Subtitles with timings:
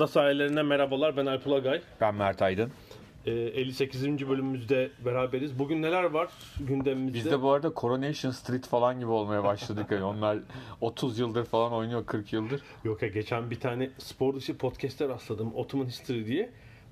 [0.00, 1.16] Ada sahillerinden merhabalar.
[1.16, 1.82] Ben Alp Ulagay.
[2.00, 2.72] Ben Mert Aydın.
[3.26, 4.28] Ee, 58.
[4.28, 5.58] bölümümüzde beraberiz.
[5.58, 6.28] Bugün neler var
[6.60, 7.18] gündemimizde?
[7.18, 9.86] Biz de bu arada Coronation Street falan gibi olmaya başladık.
[9.90, 10.38] Yani onlar
[10.80, 12.60] 30 yıldır falan oynuyor, 40 yıldır.
[12.84, 15.54] Yok ya geçen bir tane spor dışı podcast'e rastladım.
[15.54, 16.50] Ottoman History diye.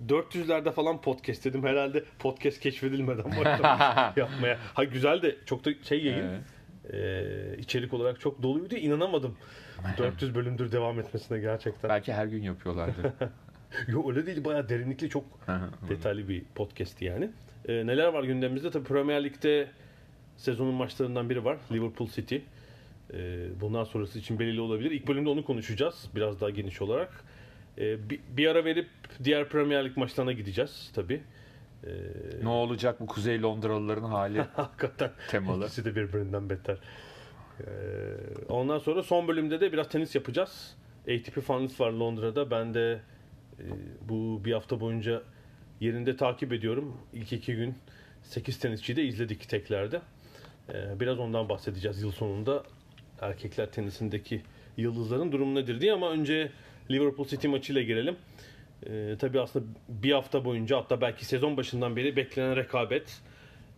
[0.09, 1.63] 400'lerde falan podcast dedim.
[1.63, 4.59] Herhalde podcast keşfedilmeden başlamış yapmaya.
[4.75, 6.29] Ha güzel de çok da şey yayın.
[6.29, 6.41] Evet.
[6.93, 8.75] Ee, içerik olarak çok doluydu.
[8.75, 9.37] İnanamadım.
[9.99, 11.91] 400 bölümdür devam etmesine gerçekten.
[11.91, 13.15] Belki her gün yapıyorlardı.
[13.89, 14.45] Yok öyle değil.
[14.45, 15.25] Bayağı derinlikli çok
[15.89, 17.31] detaylı bir podcast yani.
[17.69, 18.71] Ee, neler var gündemimizde?
[18.71, 19.69] Tabii Premier Lig'de
[20.37, 21.59] sezonun maçlarından biri var.
[21.73, 22.37] Liverpool City.
[23.15, 24.91] Ee, bundan sonrası için belirli olabilir.
[24.91, 26.11] İlk bölümde onu konuşacağız.
[26.15, 27.25] Biraz daha geniş olarak.
[27.79, 28.89] Ee, bir, bir ara verip
[29.25, 31.23] diğer Premier Lig maçlarına gideceğiz tabii.
[31.85, 31.91] Ee,
[32.43, 35.65] ne olacak bu Kuzey Londralıların hali hakikaten temalı.
[35.65, 36.77] ikisi de birbirinden beter.
[37.61, 40.77] Ee, ondan sonra son bölümde de biraz tenis yapacağız.
[41.03, 42.51] ATP Finals var Londra'da.
[42.51, 43.01] Ben de
[43.59, 43.65] e,
[44.09, 45.23] bu bir hafta boyunca
[45.81, 46.97] yerinde takip ediyorum.
[47.13, 47.75] İlk iki gün
[48.23, 50.01] 8 tenisçiyi de izledik teklerde.
[50.69, 52.63] Ee, biraz ondan bahsedeceğiz yıl sonunda.
[53.21, 54.43] Erkekler tenisindeki
[54.77, 56.51] yıldızların durumu nedir diye ama önce
[56.91, 58.17] Liverpool City maçıyla girelim.
[58.87, 63.21] Ee, tabii aslında bir hafta boyunca hatta belki sezon başından beri beklenen rekabet.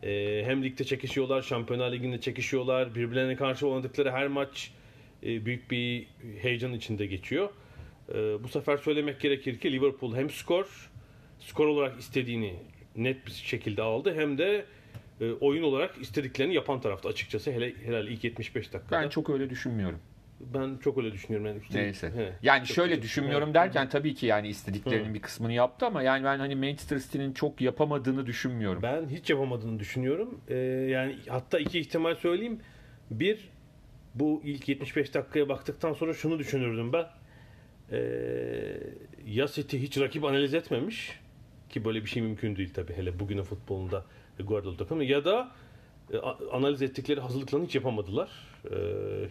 [0.02, 2.94] Ee, hem ligde çekişiyorlar, Şampiyonlar Ligi'nde çekişiyorlar.
[2.94, 4.70] Birbirlerine karşı oynadıkları her maç
[5.22, 6.06] e, büyük bir
[6.42, 7.48] heyecan içinde geçiyor.
[8.14, 10.90] Ee, bu sefer söylemek gerekir ki Liverpool hem skor,
[11.38, 12.54] skor olarak istediğini
[12.96, 14.64] net bir şekilde aldı hem de
[15.20, 19.02] e, oyun olarak istediklerini yapan tarafta açıkçası hele herhalde ilk 75 dakikada.
[19.02, 19.98] Ben çok öyle düşünmüyorum.
[20.40, 21.58] Ben çok öyle düşünüyorum yani.
[21.58, 22.10] üstelik- Neyse.
[22.16, 22.32] He.
[22.42, 23.54] Yani şöyle düşünmüyorum he.
[23.54, 25.14] derken tabii ki yani istediklerinin Hı.
[25.14, 28.82] bir kısmını yaptı ama yani ben hani Manchester City'nin çok yapamadığını düşünmüyorum.
[28.82, 30.40] Ben hiç yapamadığını düşünüyorum.
[30.48, 30.54] Ee,
[30.90, 32.60] yani hatta iki ihtimal söyleyeyim.
[33.10, 33.48] Bir,
[34.14, 37.06] bu ilk 75 dakikaya baktıktan sonra şunu düşünürdüm ben.
[37.92, 38.80] Ee,
[39.26, 41.18] ya City hiç rakip analiz etmemiş
[41.68, 44.04] ki böyle bir şey mümkün değil tabii hele bugünün futbolunda
[44.40, 45.50] Guardiola takımı ya da
[46.12, 46.18] e,
[46.52, 48.28] analiz ettikleri hazırlıklarını hiç yapamadılar.
[48.64, 48.74] Ee,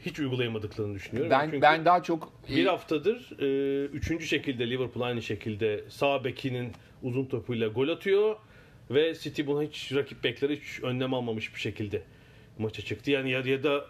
[0.05, 1.31] hiç uygulayamadıklarını düşünüyorum.
[1.31, 6.71] Ben Çünkü ben daha çok bir haftadır e, üçüncü şekilde Liverpool aynı şekilde sağ bekinin
[7.03, 8.35] uzun topuyla gol atıyor
[8.91, 12.01] ve City buna hiç rakip bekleri hiç önlem almamış bir şekilde
[12.57, 13.11] maça çıktı.
[13.11, 13.85] Yani ya, ya da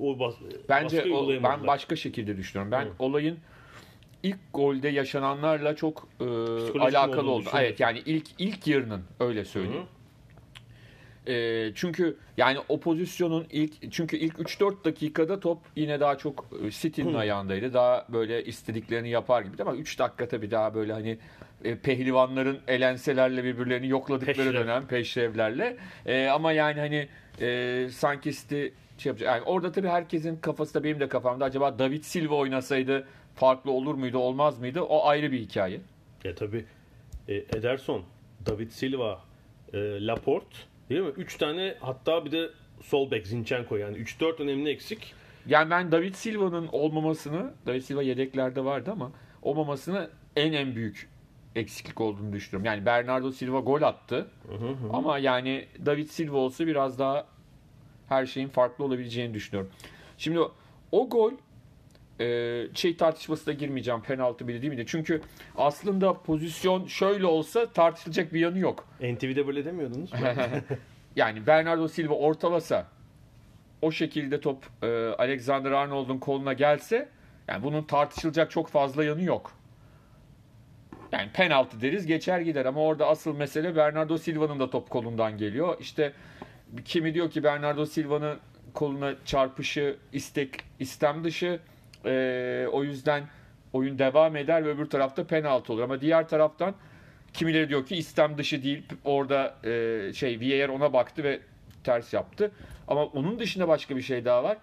[0.00, 0.34] o bas,
[0.68, 2.72] Bence o- ben başka şekilde düşünüyorum.
[2.72, 2.90] Ben Hı.
[2.98, 3.38] olayın
[4.22, 6.24] ilk golde yaşananlarla çok e,
[6.78, 7.48] alakalı oldu.
[7.54, 9.86] Evet yani ilk ilk yarının öyle söyleyeyim.
[11.28, 16.70] E, çünkü yani o pozisyonun ilk çünkü ilk 3-4 dakikada top yine daha çok e,
[16.70, 17.18] City'nin Hı.
[17.18, 17.74] ayağındaydı.
[17.74, 21.18] Daha böyle istediklerini yapar gibi ama 3 dakika tabii daha böyle hani
[21.64, 24.54] e, pehlivanların elenselerle birbirlerini yokladıkları Peşrev.
[24.54, 25.76] dönem peşrevlerle.
[26.06, 27.08] E, ama yani hani
[27.40, 28.66] e, sanki City
[28.98, 29.20] şey yapacak.
[29.26, 33.94] Yani orada tabii herkesin kafası da benim de kafamda acaba David Silva oynasaydı farklı olur
[33.94, 34.82] muydu olmaz mıydı?
[34.82, 35.80] O ayrı bir hikaye.
[36.24, 36.64] Ya tabii
[37.28, 38.02] e, Ederson,
[38.46, 39.20] David Silva,
[39.72, 40.56] e, Laporte
[40.90, 41.12] değil mi?
[41.16, 42.50] Üç tane hatta bir de
[42.82, 45.14] sol bek Zinchenko yani 3-4 önemli eksik.
[45.46, 49.12] Yani ben David Silva'nın olmamasını, David Silva yedeklerde vardı ama
[49.42, 51.08] olmamasını en en büyük
[51.56, 52.64] eksiklik olduğunu düşünüyorum.
[52.64, 54.92] Yani Bernardo Silva gol attı Hı hı hı.
[54.92, 57.26] ama yani David Silva olsa biraz daha
[58.08, 59.70] her şeyin farklı olabileceğini düşünüyorum.
[60.18, 60.38] Şimdi
[60.92, 61.32] o gol
[62.20, 64.86] e, şey tartışmasına girmeyeceğim penaltı bile değil mi?
[64.86, 65.20] Çünkü
[65.56, 68.88] aslında pozisyon şöyle olsa tartışılacak bir yanı yok.
[69.00, 70.10] NTV'de böyle demiyordunuz
[71.16, 72.86] yani Bernardo Silva ortalasa
[73.82, 74.86] o şekilde top e,
[75.18, 77.08] Alexander Arnold'un koluna gelse
[77.48, 79.52] yani bunun tartışılacak çok fazla yanı yok.
[81.12, 85.76] Yani penaltı deriz geçer gider ama orada asıl mesele Bernardo Silva'nın da top kolundan geliyor.
[85.80, 86.12] İşte
[86.84, 88.38] kimi diyor ki Bernardo Silva'nın
[88.74, 91.60] koluna çarpışı istek istem dışı
[92.06, 93.24] E, o yüzden
[93.72, 95.82] oyun devam eder ve öbür tarafta penaltı olur.
[95.82, 96.74] Ama diğer taraftan
[97.32, 101.40] kimileri diyor ki istem dışı değil orada e, şey VAR ona baktı ve
[101.84, 102.50] ters yaptı.
[102.88, 104.58] Ama onun dışında başka bir şey daha var.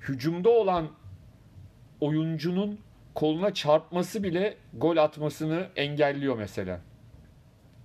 [0.00, 0.88] Hücumda olan
[2.00, 2.80] oyuncunun
[3.14, 6.80] koluna çarpması bile gol atmasını engelliyor mesela.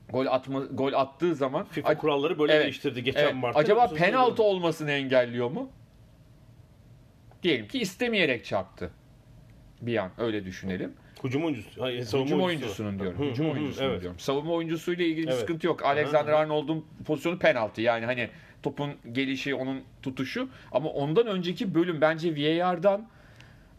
[0.10, 3.60] Gol atma gol attığı zaman FIFA kuralları böyle Evet, değiştirdi geçen evet, Mart'ta.
[3.60, 5.69] acaba penaltı olmasını engelliyor mu?
[7.44, 8.92] Diyelim ki istemeyerek çarptı.
[9.81, 10.94] Bir an öyle düşünelim.
[11.24, 11.81] Hücum oyuncusu.
[11.81, 12.66] Hayır, savunma Hücum oyuncusu.
[12.84, 13.19] oyuncusunun diyorum.
[13.19, 14.01] Hı, Hücum hı, hı, oyuncusunun evet.
[14.01, 14.19] diyorum.
[14.19, 15.40] Savunma oyuncusuyla ilgili bir Evet.
[15.40, 15.86] sıkıntı yok.
[15.86, 16.34] Alexander.
[16.34, 17.81] Arnold'un pozisyonu penaltı.
[17.81, 18.30] Yani hani
[18.63, 20.50] topun gelişi, onun tutuşu.
[20.72, 23.07] Ama ondan önceki bölüm bence VAR'dan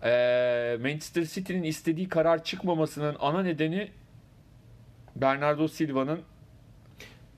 [0.05, 3.89] eee Manchester City'nin istediği karar çıkmamasının ana nedeni
[5.17, 6.21] Bernardo Silva'nın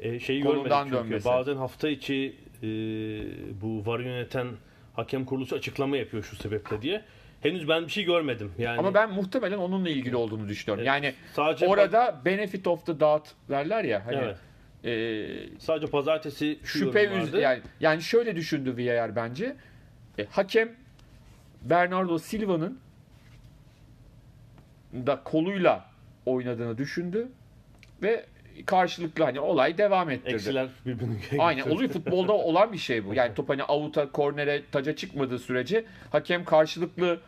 [0.01, 0.97] E, şeyi Kolundan çünkü.
[0.97, 1.25] dönmesi.
[1.25, 2.67] Bazen hafta içi e,
[3.63, 4.47] bu var yöneten
[4.97, 7.03] hakem kuruluşu açıklama yapıyor şu sebeple diye.
[7.41, 8.53] Henüz ben bir şey görmedim.
[8.59, 10.81] Yani ama ben muhtemelen onunla ilgili olduğunu düşünüyorum.
[10.81, 10.89] Evet.
[10.89, 14.37] Yani sadece orada benefit of the doubt derler ya hani Evet.
[14.85, 17.41] eee, sadece pazartesi şüphe yorum üz vardı.
[17.41, 19.57] yani yani şöyle düşündü VAR bence.
[20.19, 20.73] E, hakem
[21.63, 22.79] Bernardo Silva'nın
[24.95, 25.85] da koluyla
[26.27, 27.29] oynadığını düşündü
[28.03, 28.27] ve
[28.65, 30.35] karşılıklı hani olay devam ettirdi.
[30.35, 33.15] Eksiler birbirini Aynen oluyor futbolda olan bir şey bu.
[33.15, 37.21] Yani top hani avuta, kornere, taca çıkmadığı sürece hakem karşılıklı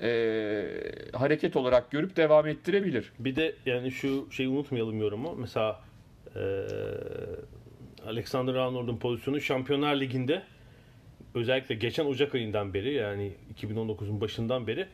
[0.00, 0.64] e,
[1.12, 3.12] hareket olarak görüp devam ettirebilir.
[3.18, 5.34] Bir de yani şu şeyi unutmayalım yorumu.
[5.38, 5.80] Mesela
[6.36, 6.40] e,
[8.06, 10.42] Alexander Arnold'un pozisyonu Şampiyonlar Ligi'nde
[11.34, 14.86] özellikle geçen Ocak ayından beri yani 2019'un başından beri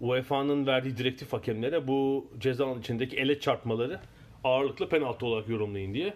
[0.00, 4.00] UEFA'nın verdiği direktif hakemlere bu ceza alanı içindeki ele çarpmaları
[4.44, 6.14] ağırlıklı penaltı olarak yorumlayın diye.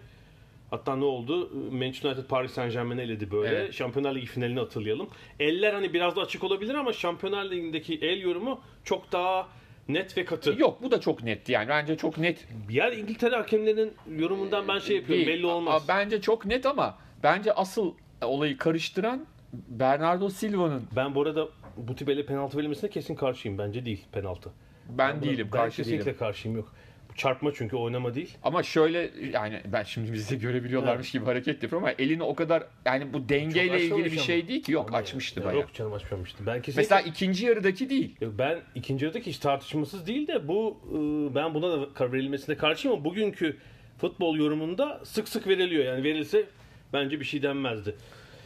[0.69, 1.49] Hatta ne oldu?
[1.71, 3.55] Manchester United Paris Saint Germain'i eledi böyle.
[3.55, 3.73] Evet.
[3.73, 5.07] Şampiyonlar Ligi finalini hatırlayalım.
[5.39, 9.47] Eller hani biraz da açık olabilir ama Şampiyonlar Ligi'ndeki el yorumu çok daha
[9.87, 10.55] net ve katı.
[10.59, 14.95] Yok bu da çok netti yani bence çok net Diğer İngiltere hakemlerinin yorumundan ben şey
[14.95, 15.37] yapıyorum değil.
[15.37, 15.85] belli olmaz.
[15.87, 21.47] Bence çok net ama bence asıl olayı karıştıran Bernardo Silva'nın Ben bu arada
[21.77, 23.57] bu tip ele penaltı verilmesine kesin karşıyım.
[23.57, 24.49] Bence değil penaltı.
[24.89, 26.19] ben Buna- değilim ben karşı kesinlikle değilim.
[26.19, 26.73] karşıyım yok.
[27.15, 28.37] Çarpma çünkü oynama değil.
[28.43, 33.13] Ama şöyle yani ben şimdi bizi görebiliyorlarmış gibi hareket yapıyorum ama elini o kadar yani
[33.13, 34.47] bu dengeyle ilgili bir şey ama.
[34.47, 34.71] değil ki.
[34.71, 35.61] Yok Ama açmıştı ya, bayağı.
[35.61, 36.45] Yok canım açmamıştı.
[36.45, 36.95] Ben kesinlikle...
[36.95, 38.15] Mesela ikinci yarıdaki değil.
[38.21, 42.57] Yok, ben ikinci yarıdaki hiç tartışmasız değil de bu e, ben buna da karar verilmesine
[42.57, 43.57] karşıyım ama bugünkü
[43.97, 45.85] futbol yorumunda sık sık veriliyor.
[45.85, 46.45] Yani verilse
[46.93, 47.95] bence bir şey denmezdi.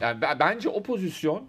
[0.01, 1.48] Yani ben- bence o pozisyon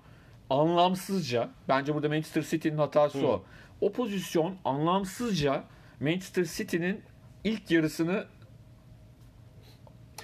[0.51, 3.45] anlamsızca bence burada Manchester City'nin hatası o.
[3.81, 5.65] O pozisyon anlamsızca
[6.01, 7.01] Manchester City'nin
[7.45, 8.25] ilk yarısını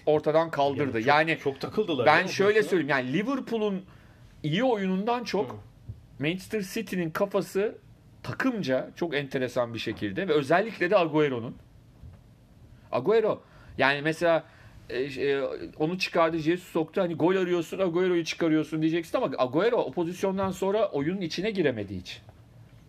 [0.07, 0.99] ortadan kaldırdı.
[0.99, 2.07] çok, yani çok takıldılar.
[2.07, 2.69] ben şöyle pozisyona.
[2.69, 3.85] söyleyeyim yani Liverpool'un
[4.43, 5.65] iyi oyunundan çok
[6.19, 7.79] Manchester City'nin kafası
[8.23, 11.57] takımca çok enteresan bir şekilde ve özellikle de Agüero'nun.
[12.93, 13.43] Agüero
[13.79, 14.45] yani mesela
[14.91, 15.43] e, e,
[15.79, 20.89] onu çıkardı Jesus soktu hani gol arıyorsun Agüero'yu çıkarıyorsun diyeceksin ama Agüero o pozisyondan sonra
[20.89, 22.23] oyunun içine giremedi hiç.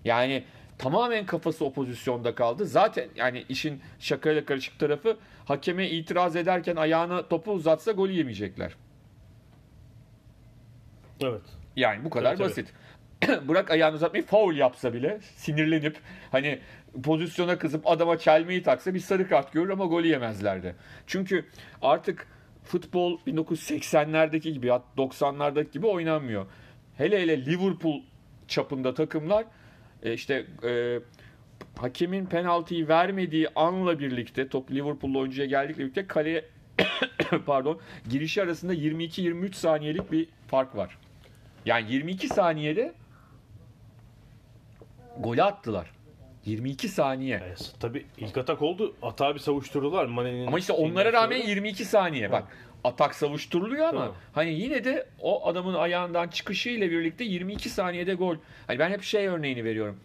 [0.05, 0.43] Yani
[0.77, 2.65] tamamen kafası o pozisyonda kaldı.
[2.65, 8.75] Zaten yani işin şakayla karışık tarafı hakeme itiraz ederken ayağına topu uzatsa golü yemeyecekler.
[11.21, 11.41] Evet.
[11.75, 12.43] Yani bu kadar tabii.
[12.43, 12.73] basit.
[13.47, 15.97] Bırak ayağını uzatmayı faul yapsa bile sinirlenip
[16.31, 16.59] hani
[17.03, 20.75] pozisyona kızıp adama çelmeyi taksa bir sarı kart görür ama golü yemezlerdi.
[21.07, 21.45] Çünkü
[21.81, 22.27] artık
[22.63, 26.45] futbol 1980'lerdeki gibi 90'lardaki gibi oynanmıyor.
[26.97, 28.01] Hele hele Liverpool
[28.47, 29.45] çapında takımlar
[30.03, 30.99] e, işte e,
[31.77, 36.45] hakemin penaltıyı vermediği anla birlikte top Liverpool'lu oyuncuya geldikle birlikte kaleye
[37.45, 40.97] pardon girişi arasında 22-23 saniyelik bir fark var.
[41.65, 42.93] Yani 22 saniyede
[45.19, 45.91] golü attılar.
[46.45, 47.35] 22 saniye.
[47.35, 48.95] E, tabii ilk atak oldu.
[49.01, 50.05] Atağı bir savuşturdular.
[50.05, 51.49] Mane'nin Ama işte onlara rağmen sonra.
[51.49, 52.31] 22 saniye.
[52.31, 52.43] Bak
[52.87, 54.15] atak savuşturuluyor ama Tamam.
[54.33, 58.35] hani yine de o adamın ayağından çıkışı ile birlikte 22 saniyede gol.
[58.67, 59.99] Hani ben hep şey örneğini veriyorum.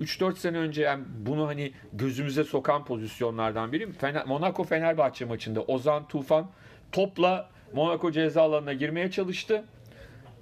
[0.00, 6.08] 3-4 sene önce yani bunu hani gözümüze sokan pozisyonlardan biri Fener, Monaco Fenerbahçe maçında Ozan
[6.08, 6.50] Tufan
[6.92, 9.64] topla Monaco ceza alanına girmeye çalıştı.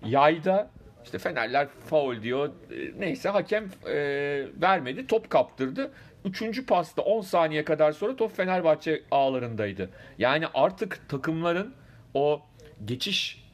[0.05, 0.71] Yayda
[1.05, 2.49] işte Fenerler faul diyor.
[2.49, 3.95] E, Neyse hakem e,
[4.63, 5.07] vermedi.
[5.07, 5.91] Top kaptırdı.
[6.25, 9.91] Üçüncü pasta 10 saniye kadar sonra top Fenerbahçe ağlarındaydı.
[10.19, 11.75] Yani artık takımların
[12.15, 12.43] o
[12.85, 13.45] geçiş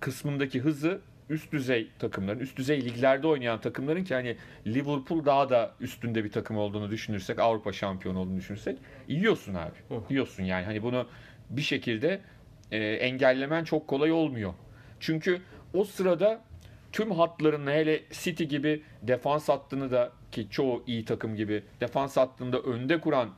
[0.00, 5.74] kısmındaki hızı üst düzey takımların, üst düzey liglerde oynayan takımların ki hani Liverpool daha da
[5.80, 8.78] üstünde bir takım olduğunu düşünürsek, Avrupa şampiyonu olduğunu düşünürsek
[9.08, 10.04] yiyorsun abi.
[10.10, 10.64] Yiyorsun yani.
[10.64, 11.06] Hani bunu
[11.50, 12.20] bir şekilde
[12.70, 14.54] e, engellemen çok kolay olmuyor.
[15.00, 15.42] Çünkü
[15.74, 16.40] o sırada
[16.92, 22.60] tüm hatlarını hele City gibi defans hattını da ki çoğu iyi takım gibi defans hattında
[22.60, 23.30] önde kuran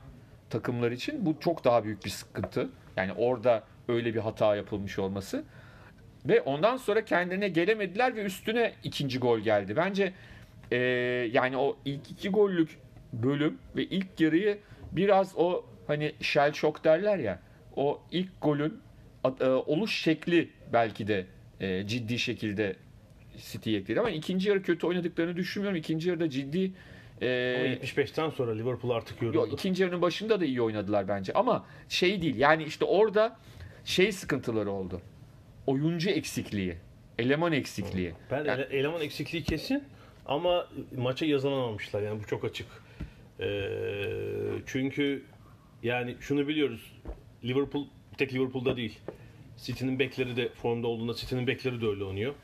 [0.50, 2.68] takımlar için bu çok daha büyük bir sıkıntı.
[2.96, 5.44] Yani orada öyle bir hata yapılmış olması.
[6.24, 9.76] Ve ondan sonra kendilerine gelemediler ve üstüne ikinci gol geldi.
[9.76, 10.12] Bence
[10.72, 10.76] e,
[11.32, 12.78] yani o ilk iki gollük
[13.12, 14.58] bölüm ve ilk yarıyı
[14.92, 17.40] biraz o hani shell shock derler ya
[17.76, 18.80] o ilk golün
[19.40, 21.26] e, oluş şekli belki de
[21.60, 22.76] e, ciddi şekilde
[23.52, 25.78] City'ye ekledi ama ikinci yarı kötü oynadıklarını düşünmüyorum.
[25.78, 26.72] İkinci yarıda ciddi
[27.22, 29.54] e, Ama 75'ten sonra Liverpool artık Yok, yoruldu.
[29.54, 33.36] ikinci yarının başında da iyi oynadılar bence ama şey değil yani işte orada
[33.84, 35.00] şey sıkıntıları oldu.
[35.66, 36.76] Oyuncu eksikliği,
[37.18, 38.12] eleman eksikliği.
[38.30, 39.84] Ben Yani- ele- eleman eksikliği kesin
[40.26, 42.66] ama maça yazılamamışlar yani bu çok açık.
[43.40, 43.70] Ee,
[44.66, 45.22] çünkü
[45.82, 46.92] yani şunu biliyoruz.
[47.44, 47.86] Liverpool
[48.18, 48.98] tek Liverpool'da değil.
[49.64, 52.34] City'nin bekleri de formda olduğunda City'nin bekleri de öyle oynuyor.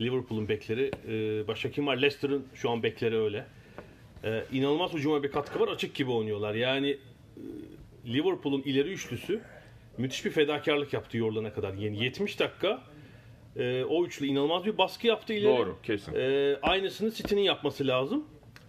[0.00, 0.90] Liverpool'un bekleri.
[1.08, 1.96] E, başka kim var?
[1.96, 3.46] Leicester'ın şu an bekleri öyle.
[4.24, 5.68] E, inanılmaz hücuma bir katkı var.
[5.68, 6.54] Açık gibi oynuyorlar.
[6.54, 7.42] Yani e,
[8.12, 9.40] Liverpool'un ileri üçlüsü
[9.98, 11.74] müthiş bir fedakarlık yaptı yorulana kadar.
[11.74, 12.80] Yani 70 dakika
[13.56, 15.58] e, o üçlü inanılmaz bir baskı yaptı ileri.
[15.58, 16.14] Doğru, kesin.
[16.14, 18.24] E, aynısını City'nin yapması lazım.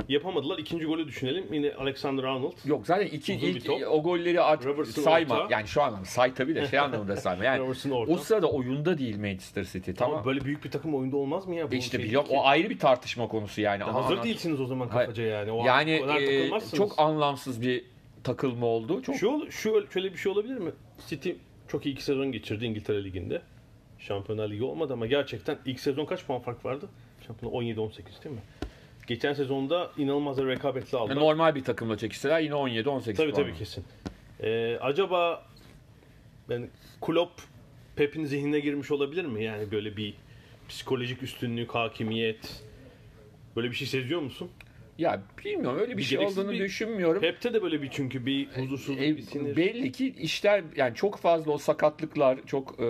[0.09, 0.57] Yapamadılar.
[0.57, 1.53] İkinci golü düşünelim.
[1.53, 2.53] Yine Alexander Arnold.
[2.65, 5.35] Yok zaten iki Uzun ilk o golleri artık Robertson sayma.
[5.39, 5.53] orta.
[5.53, 7.43] Yani şu anlamda say tabii de şey anlamında sayma.
[7.43, 7.73] Yani
[8.07, 9.91] o sırada oyunda değil Manchester City.
[9.91, 10.11] Tamam.
[10.11, 10.25] Tamam.
[10.25, 11.71] böyle büyük bir takım oyunda olmaz mı ya?
[11.71, 13.83] Bu işte şey biliyorum o ayrı bir tartışma konusu yani.
[13.83, 15.07] Ama Hazır değilsiniz o zaman Hayır.
[15.07, 15.51] kafaca yani.
[15.51, 17.85] O Yani e, çok anlamsız bir
[18.23, 19.01] takılma oldu.
[19.01, 20.71] Çok Şu, şu şöyle bir şey olabilir mi?
[21.07, 21.31] City
[21.67, 23.41] çok iyi iki sezon geçirdi İngiltere Ligi'nde.
[23.99, 26.89] Şampiyonlar Ligi olmadı ama gerçekten ilk sezon kaç puan fark vardı?
[27.27, 28.41] Şampiyonlar 17-18 değil mi?
[29.07, 31.21] Geçen sezonda inanılmaz bir rekabetli aldılar.
[31.21, 33.85] normal bir takımla çekişseler yine 17 18 Tabii tabii kesin.
[34.43, 35.45] Ee, acaba
[36.49, 36.69] yani
[37.01, 37.41] Klopp
[37.95, 39.43] Pep'in zihnine girmiş olabilir mi?
[39.43, 40.13] Yani böyle bir
[40.69, 42.63] psikolojik üstünlük, hakimiyet
[43.55, 44.49] böyle bir şey seziyor musun?
[44.97, 47.21] Ya bilmiyorum öyle bir, Bir şey olduğunu bir- düşünmüyorum.
[47.21, 49.55] Pep'te de böyle bir çünkü bir huzursuzluk, E, bir sinir.
[49.55, 52.85] belli ki işler yani çok fazla o sakatlıklar, çok e,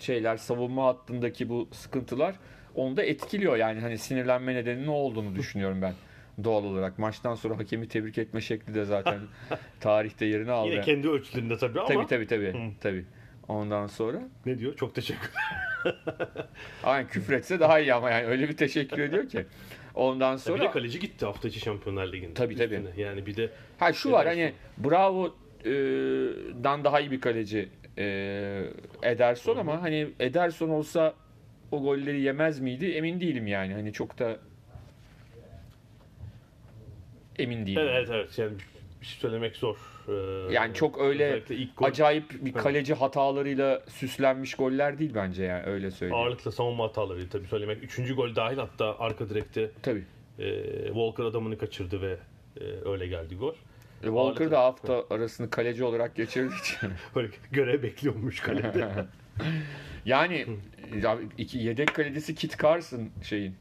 [0.00, 2.34] şeyler savunma hattındaki bu sıkıntılar
[2.74, 3.56] onu da etkiliyor.
[3.56, 5.92] Yani hani sinirlenme nedeni ne olduğunu düşünüyorum ben
[6.44, 6.98] doğal olarak.
[6.98, 9.18] Maçtan sonra hakemi tebrik etme şekli de zaten
[9.80, 10.70] tarihte yerini aldı.
[10.72, 12.52] Yine kendi ölçülerinde tabii ama Tabii tabii tabii.
[12.52, 12.70] Hı.
[12.80, 13.04] tabii.
[13.48, 14.76] Ondan sonra ne diyor?
[14.76, 15.30] Çok teşekkür
[16.84, 19.46] aynen küfretse daha iyi ama yani öyle bir teşekkür ediyor ki.
[19.94, 22.34] Ondan Ya bir de sonra kaleci gitti hafta içi Şampiyonlar Ligi'nde.
[22.34, 22.74] Tabii, tabii.
[22.74, 23.00] Üstüne.
[23.02, 25.34] Yani bir de Ha şu var hani Bravo'dan
[26.84, 27.68] daha iyi bir kaleci
[27.98, 28.04] e,
[29.02, 31.14] Ederson ama hani Ederson olsa
[31.72, 33.72] o golleri yemez miydi emin değilim yani.
[33.72, 34.38] Hani çok da
[37.38, 37.82] emin değilim.
[37.82, 38.38] evet evet, evet.
[38.38, 38.52] yani
[39.00, 39.91] bir şey söylemek zor.
[40.08, 40.12] Ee,
[40.52, 41.42] Yani çok öyle
[41.76, 46.22] gol acayip bir kaleci hatalarıyla süslenmiş goller değil bence yani öyle söyleyeyim.
[46.22, 47.82] ağırlıkla savunma hataları tabii söylemek.
[47.82, 50.04] Üçüncü gol dahil hatta arka direkte Tabii.
[50.38, 52.16] e, Walker adamını kaçırdı ve
[52.60, 53.54] e, öyle geldi gol.
[54.02, 56.90] E, Walker da hafta arasını kaleci olarak geçirdiği için.
[57.14, 58.88] Böyle görev bekliyormuş kalede.
[60.04, 60.46] Yani
[61.52, 63.54] yedek kalecisi Kit Carson şeyin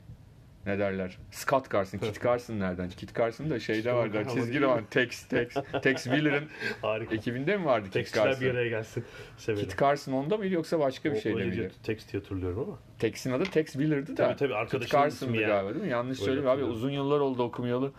[0.66, 1.18] ne derler?
[1.32, 2.90] Scott Carson, Kit Carson nereden?
[2.90, 4.24] Kit Carson da şeyde vardı.
[4.34, 5.54] Çizgi roman Tex Tex
[5.84, 6.48] Tex Wheeler'ın
[7.12, 8.50] ekibinde mi vardı Kit Tekstler bir Carson?
[8.50, 9.04] araya gelsin.
[9.38, 9.70] Severim.
[9.70, 11.72] Kit Carson onda mıydı yoksa başka bir O- şeyde öyle miydi?
[11.84, 12.80] Text diye hatırlıyorum ama.
[13.00, 14.16] Tex'in adı Tex Wheeler'dı da.
[14.16, 15.48] Tabii, tabii, Kit arkadaşının Carson'dı yani.
[15.48, 15.92] galiba değil mi?
[15.92, 16.64] Yanlış Öyle söyleyeyim abi.
[16.64, 17.92] Uzun yıllar oldu okumayalı.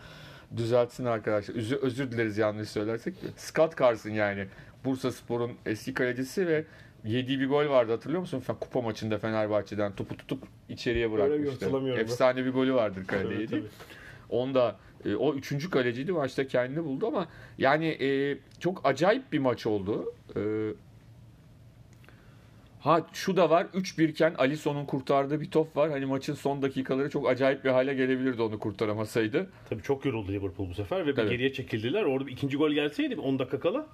[0.57, 1.55] Düzeltsin arkadaşlar.
[1.55, 3.13] Üzü- özür dileriz yanlış söylersek.
[3.37, 4.47] Scott Carson yani.
[4.85, 6.65] Bursa Spor'un eski kalecisi ve
[7.05, 8.43] yediği bir gol vardı hatırlıyor musun?
[8.59, 11.71] Kupa maçında Fenerbahçe'den topu tutup içeriye bırakmıştı.
[11.73, 12.01] ben.
[12.01, 13.47] Efsane bir golü vardır kalede yediği.
[13.47, 13.69] tabii.
[14.29, 19.65] Onda e, o üçüncü kaleciydi maçta kendini buldu ama yani e, çok acayip bir maç
[19.65, 20.13] oldu.
[20.35, 20.41] E,
[22.79, 25.89] ha şu da var 3-1 iken Alisson'un kurtardığı bir top var.
[25.91, 29.49] Hani maçın son dakikaları çok acayip bir hale gelebilirdi onu kurtaramasaydı.
[29.69, 31.29] Tabii çok yoruldu Liverpool bu sefer ve bir Tabii.
[31.29, 32.03] geriye çekildiler.
[32.03, 33.87] Orada ikinci gol gelseydi 10 dakika kala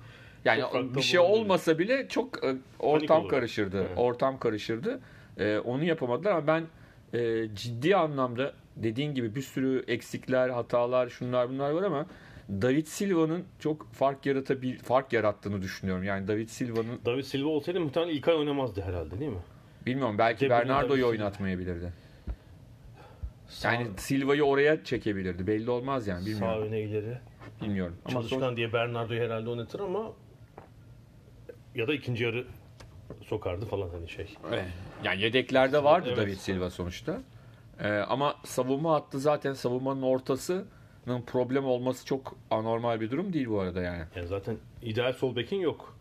[0.46, 0.64] Yani
[0.96, 3.78] bir şey olmasa bile çok e, ortam karışırdı.
[3.88, 3.98] Evet.
[3.98, 5.00] Ortam karışırdı.
[5.38, 6.64] E, onu yapamadılar ama ben
[7.20, 12.06] e, ciddi anlamda dediğin gibi bir sürü eksikler, hatalar, şunlar bunlar var ama
[12.50, 16.04] David Silva'nın çok fark yaratabil fark yarattığını düşünüyorum.
[16.04, 19.38] Yani David Silva'nın David Silva olsaydı muhtemelen İlkay oynamazdı herhalde değil mi?
[19.86, 21.94] bilmiyorum belki De Bruyne, Bernardo'yu oynatmayabilirdi.
[23.48, 25.48] Sağ, Yani Silva'yı oraya çekebilirdi.
[25.48, 26.64] Belli olmaz yani sağ bilmiyorum.
[26.64, 27.18] öne ileri.
[27.62, 27.96] Bilmiyorum.
[28.06, 30.12] Ama Çalışkan son- diye Bernardo'yu herhalde oynatır ama
[31.76, 32.46] ya da ikinci yarı
[33.26, 34.36] sokardı falan hani şey.
[34.50, 34.66] Evet.
[35.04, 36.18] Yani yedeklerde vardı Evet.
[36.18, 37.22] David Silva sonuçta.
[37.80, 43.60] Ee, ama savunma hattı zaten savunmanın ortasının problem olması çok anormal bir durum değil bu
[43.60, 44.04] arada yani.
[44.16, 45.98] Yani zaten ideal sol bekin yok.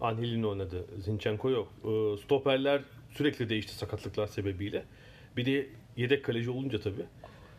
[0.00, 0.84] Angelin oynadı.
[0.98, 1.68] Zinchenko yok.
[1.84, 4.84] Ee, Stoperler sürekli değişti sakatlıklar sebebiyle.
[5.36, 5.66] Bir de
[5.96, 7.04] yedek kaleci olunca tabii.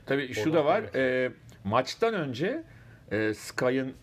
[0.05, 0.83] Tabii şu da var.
[0.93, 0.95] evet.
[0.95, 1.31] e,
[1.63, 2.63] maçtan önce
[3.11, 3.93] e, Sky'ın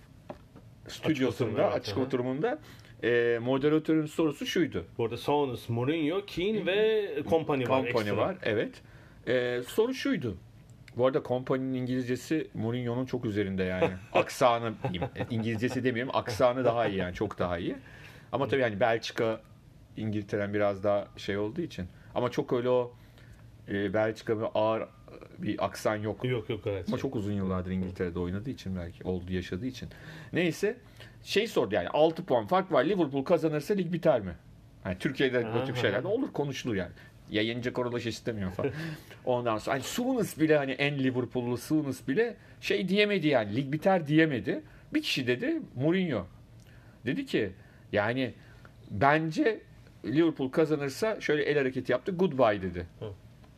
[0.89, 2.59] stüdyosunda, oturum, evet, açık oturumunda
[3.03, 4.85] e, moderatörün sorusu şuydu.
[4.99, 7.67] Bu arada Saunus, Mourinho, Keane ve Company var.
[7.67, 8.17] Company ekstra.
[8.17, 8.37] var.
[8.43, 8.83] Evet.
[9.27, 10.37] E, soru şuydu.
[10.97, 13.91] Bu arada Kompany'nin İngilizcesi Mourinho'nun çok üzerinde yani.
[14.13, 14.73] Aksanı.
[15.31, 16.17] İngilizcesi demiyorum.
[16.17, 17.15] Aksanı daha iyi yani.
[17.15, 17.77] Çok daha iyi.
[18.33, 19.41] Ama tabii yani Belçika
[19.97, 21.87] İngiltere'den biraz daha şey olduğu için.
[22.15, 22.93] Ama çok öyle o
[23.69, 24.83] e, Belçika bir ağır
[25.39, 26.25] bir aksan yok.
[26.25, 26.89] Yok yok gayet.
[26.89, 29.89] Ama çok uzun yıllardır İngiltere'de oynadığı için belki oldu yaşadığı için.
[30.33, 30.77] Neyse
[31.23, 32.85] şey sordu yani 6 puan fark var.
[32.85, 34.35] Liverpool kazanırsa lig biter mi?
[34.85, 36.93] Yani Türkiye'de bu tip şeyler olur konuşulur yani.
[37.31, 38.71] Yayıncı korulaş istemiyor falan.
[39.25, 44.07] Ondan sonra hani Souness bile hani en Liverpool'lu Souness bile şey diyemedi yani lig biter
[44.07, 44.63] diyemedi.
[44.95, 46.27] Bir kişi dedi Mourinho.
[47.07, 47.53] Dedi ki
[47.93, 48.35] yani
[48.91, 49.61] bence
[50.05, 52.13] Liverpool kazanırsa şöyle el hareketi yaptı.
[52.13, 52.87] Goodbye dedi.
[53.01, 53.07] Hı.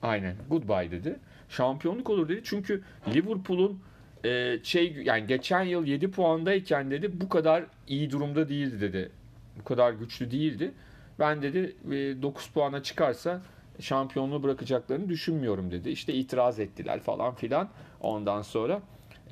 [0.03, 0.37] Aynen.
[0.51, 1.17] Goodbye dedi.
[1.49, 2.41] Şampiyonluk olur dedi.
[2.45, 2.83] Çünkü
[3.15, 3.81] Liverpool'un
[4.25, 9.11] e, şey yani geçen yıl 7 puandayken dedi bu kadar iyi durumda değildi dedi.
[9.59, 10.73] Bu kadar güçlü değildi.
[11.19, 13.43] Ben dedi e, 9 puana çıkarsa
[13.81, 15.91] şampiyonluğu bırakacaklarını düşünmüyorum dedi.
[15.91, 17.69] İşte itiraz ettiler falan filan
[18.01, 18.83] ondan sonra.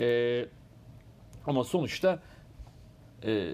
[0.01, 0.47] E,
[1.47, 2.23] ama sonuçta
[3.25, 3.53] e,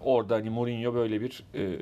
[0.00, 1.78] orada hani Mourinho böyle bir e,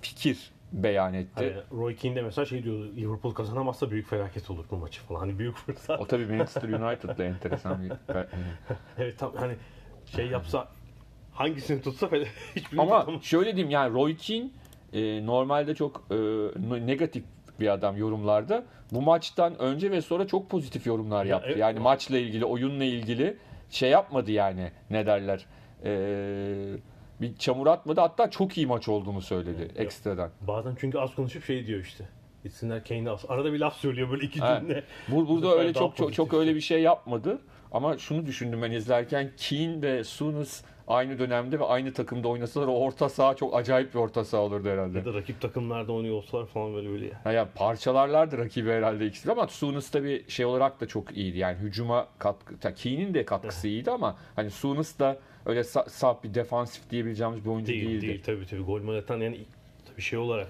[0.00, 0.50] fikir
[0.82, 1.30] beyan etti.
[1.34, 5.20] Hani Roy Keane de mesela şey diyor Liverpool kazanamazsa büyük felaket olur bu maçı falan.
[5.20, 6.00] Hani büyük fırsat.
[6.00, 7.92] O tabii Manchester United'la enteresan bir
[8.98, 9.54] evet tam hani
[10.06, 10.68] şey yapsa
[11.32, 12.06] hangisini tutsa
[12.56, 13.22] hiçbirini Ama tutamaz.
[13.22, 14.48] şöyle diyeyim yani Roy Keane
[14.92, 16.16] e, normalde çok e,
[16.86, 17.24] negatif
[17.60, 18.64] bir adam yorumlarda.
[18.92, 21.48] Bu maçtan önce ve sonra çok pozitif yorumlar Ya, yaptı.
[21.50, 21.58] evet.
[21.58, 23.36] yani maçla ilgili, oyunla ilgili
[23.70, 24.70] şey yapmadı yani.
[24.90, 25.46] Ne derler?
[25.84, 25.90] E,
[27.20, 28.00] bir çamur atmadı.
[28.00, 30.30] Hatta çok iyi maç olduğunu söyledi ekstradan.
[30.40, 32.08] Bazen çünkü az konuşup şey diyor işte.
[32.44, 33.24] Gitsinler Kane'e az.
[33.28, 34.60] Arada bir laf söylüyor böyle iki Evet.
[34.60, 34.84] cümle.
[35.08, 37.38] Bu, burada öyle çok çok çok öyle bir şey yapmadı.
[37.72, 42.72] Ama şunu düşündüm ben izlerken Keane ve Souness aynı dönemde ve aynı takımda oynasalar o
[42.72, 44.98] orta saha çok acayip bir orta saha olurdu herhalde.
[44.98, 47.12] Ya da rakip takımlarda oynuyor olsalar falan böyle böyle.
[47.12, 51.38] Ha ya parçalarlardı rakibi herhalde ikisi ama Souness tabii şey olarak da çok iyiydi.
[51.38, 56.34] Yani hücuma katkı, Keane'in de katkısı iyiydi ama hani Souness da öyle sa- saf bir
[56.34, 58.06] defansif diyebileceğimiz bir oyuncu Değil değildi.
[58.06, 58.62] değil tabii tabii.
[58.62, 59.40] Gol mol atan yani
[59.90, 60.48] tabii şey olarak.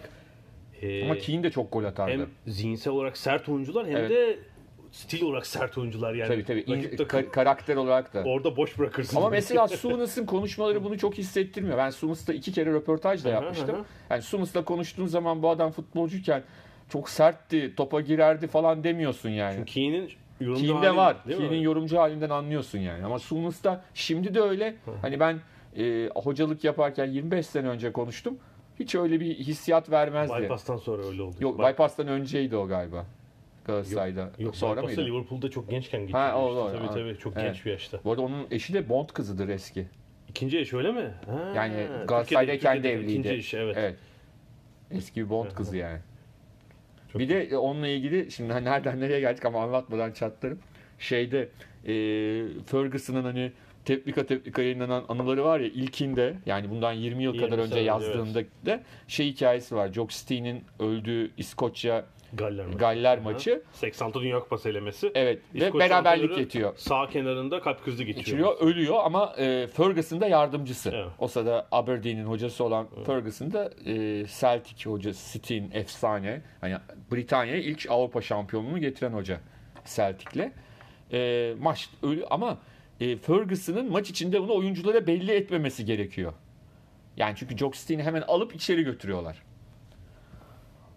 [0.83, 2.13] e, Ama Keane de çok gol atardı.
[2.13, 4.11] hem zihinsel olarak sert oyuncular hem Evet.
[4.11, 4.39] de
[4.93, 6.29] stil olarak sert oyuncular yani.
[6.29, 6.61] tabii tabii.
[6.61, 8.23] İn- ka- karakter olarak da.
[8.25, 9.17] orada boş bırakırsın.
[9.17, 11.79] Ama mesela Souness'ın konuşmaları bunu çok hissettirmiyor.
[11.79, 13.85] Ben Souness'la iki kere röportaj da yapmıştım.
[14.11, 16.43] Yani Souness'la konuştuğun zaman bu adam futbolcuyken
[16.89, 19.65] çok sertti, topa girerdi falan demiyorsun yani.
[19.65, 21.17] Keane'in yorumcu hali, var.
[21.29, 23.05] Keane'in yorumcu halinden anlıyorsun yani.
[23.05, 24.77] Ama Souness'ta şimdi de öyle.
[25.03, 25.41] Hani ben
[25.79, 28.39] e, hocalık yaparken 25 sene önce konuştum.
[28.81, 30.43] Hiç öyle bir hissiyat vermezdi.
[30.43, 31.37] Bypass'tan sonra öyle oldu.
[31.41, 33.05] Yok By- Bypass'tan önceydi o galiba.
[33.65, 34.31] Galatasaray'da.
[34.39, 35.11] Yok, Sonra Bypass'ı mıydı?
[35.11, 36.17] Liverpool'da çok gençken geçti.
[36.17, 36.73] Ha, o doğru.
[36.73, 36.95] Tabii Ha.
[36.95, 37.45] tabii çok Evet.
[37.47, 37.99] genç bir yaşta.
[38.05, 39.87] Bu arada onun eşi de Bond kızıdır eski.
[40.29, 41.15] İkinci eş öyle mi?
[41.27, 43.11] Ha, Yani Galatasaray'dayken de evliydi.
[43.13, 43.77] İkinci eş evet.
[43.79, 43.97] Evet.
[44.91, 45.99] Eski bir Bond kızı yani.
[47.19, 50.59] Çok bir de onunla ilgili şimdi hani nereden nereye geldik ama anlatmadan çatlarım.
[50.99, 51.49] Şeyde
[51.87, 51.93] e,
[52.67, 53.53] Ferguson'ın hani
[53.85, 58.43] teplika teplika yayınlanan anıları var ya ilkinde yani bundan 20 yıl 20 kadar önce yazdığında
[58.67, 59.93] da şey hikayesi var.
[59.93, 62.79] Jock Stein'in öldüğü İskoçya Galler maçı.
[62.79, 63.63] Galler maçı.
[63.73, 65.13] 86 Dünya Kupası elemesi.
[65.15, 66.77] Evet ve İskoç beraberlik antrenörü yetiyor.
[66.77, 68.49] Sağ kenarında kalp krizi geçiriyor.
[68.55, 70.91] geçiriyor, ölüyor ama e, Ferguson da yardımcısı.
[70.95, 71.07] Evet.
[71.19, 76.43] O sırada Aberdeen'in hocası olan Ferguson da e, Celtic hocası, City'nin efsane.
[76.61, 76.77] Hani
[77.13, 79.41] Britanya'ya ilk Avrupa şampiyonluğunu getiren hoca
[79.85, 80.53] Celtic'le.
[81.13, 82.59] E, maç ölü ama
[83.01, 86.33] e, Ferguson'ın maç içinde bunu oyunculara belli etmemesi gerekiyor.
[87.17, 89.43] Yani çünkü Jock Stein'i hemen alıp içeri götürüyorlar.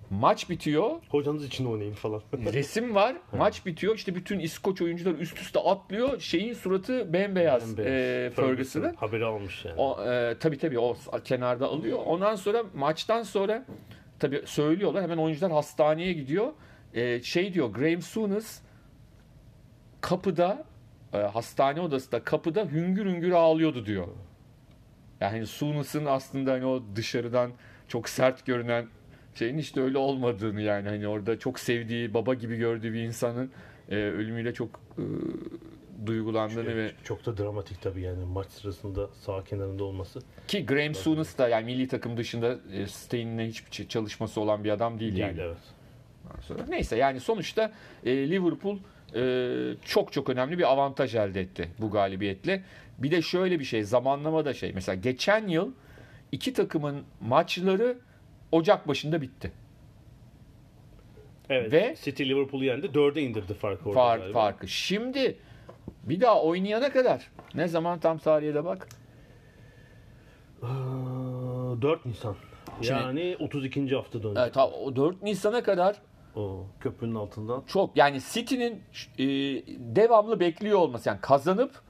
[0.10, 0.91] Maç bitiyor.
[1.10, 2.22] Hocanız için oynayın falan.
[2.34, 3.15] Resim var.
[3.38, 3.95] Maç bitiyor.
[3.95, 6.19] İşte bütün İskoç oyuncular üst üste atlıyor.
[6.19, 7.78] Şeyin suratı bembeyaz.
[7.78, 7.91] Bembeyaz.
[7.91, 8.93] E, Ferguson'ın.
[8.95, 9.76] Haberi almış yani.
[9.78, 12.00] O e, tabii tabii o kenarda alıyor.
[12.06, 13.65] Ondan sonra maçtan sonra
[14.19, 15.04] tabii söylüyorlar.
[15.04, 16.48] Hemen oyuncular hastaneye gidiyor.
[16.93, 18.62] E, şey diyor Graham Souness
[20.02, 20.65] kapıda
[21.13, 24.08] e, hastane odasında kapıda hüngür hüngür ağlıyordu diyor.
[25.22, 27.52] Yani Souness'ın aslında hani o dışarıdan
[27.88, 28.88] çok sert görünen
[29.36, 33.52] şeyin işte öyle olmadığını yani hani orada çok sevdiği baba gibi gördüğü bir insanın
[33.89, 35.04] e, ölümüyle çok e,
[36.06, 40.20] duygulandığını ve Çok da dramatik tabii yani maç sırasında sağ kenarında olması.
[40.48, 45.00] Ki Graham Souness da yani milli takım dışında e, Stein'le hiçbir çalışması olan bir adam
[45.00, 45.42] değil, Değil yani.
[45.42, 45.58] evet.
[46.42, 46.65] Sonra.
[46.70, 47.72] Neyse yani sonuçta
[48.06, 48.78] e, Liverpool
[49.15, 52.63] e, çok çok önemli bir avantaj elde etti bu galibiyetle.
[52.98, 55.72] Bir de şöyle bir şey zamanlama da şey mesela geçen yıl
[56.32, 57.98] iki takımın maçları
[58.52, 59.52] Ocak başında bitti.
[61.50, 61.74] Evet.
[61.74, 62.94] Ve- City Liverpool'u yendi.
[62.94, 64.40] Dörde indirdi farkı orada Fark, galiba.
[64.40, 64.68] farkı.
[64.68, 65.38] Şimdi
[66.04, 68.88] bir daha oynayana kadar ne zaman tam tarihe de bak.
[70.64, 72.36] Aa, 4 Nisan.
[72.82, 73.96] Şimdi- yani 32.
[73.96, 74.44] hafta dönecek.
[74.44, 75.96] Evet, o 4 Nisan'a kadar
[76.36, 77.64] o köprünün altından.
[77.68, 78.84] Çok yani City'nin
[79.20, 79.26] e,
[79.96, 81.82] devamlı bekliyor olması yani kazanıp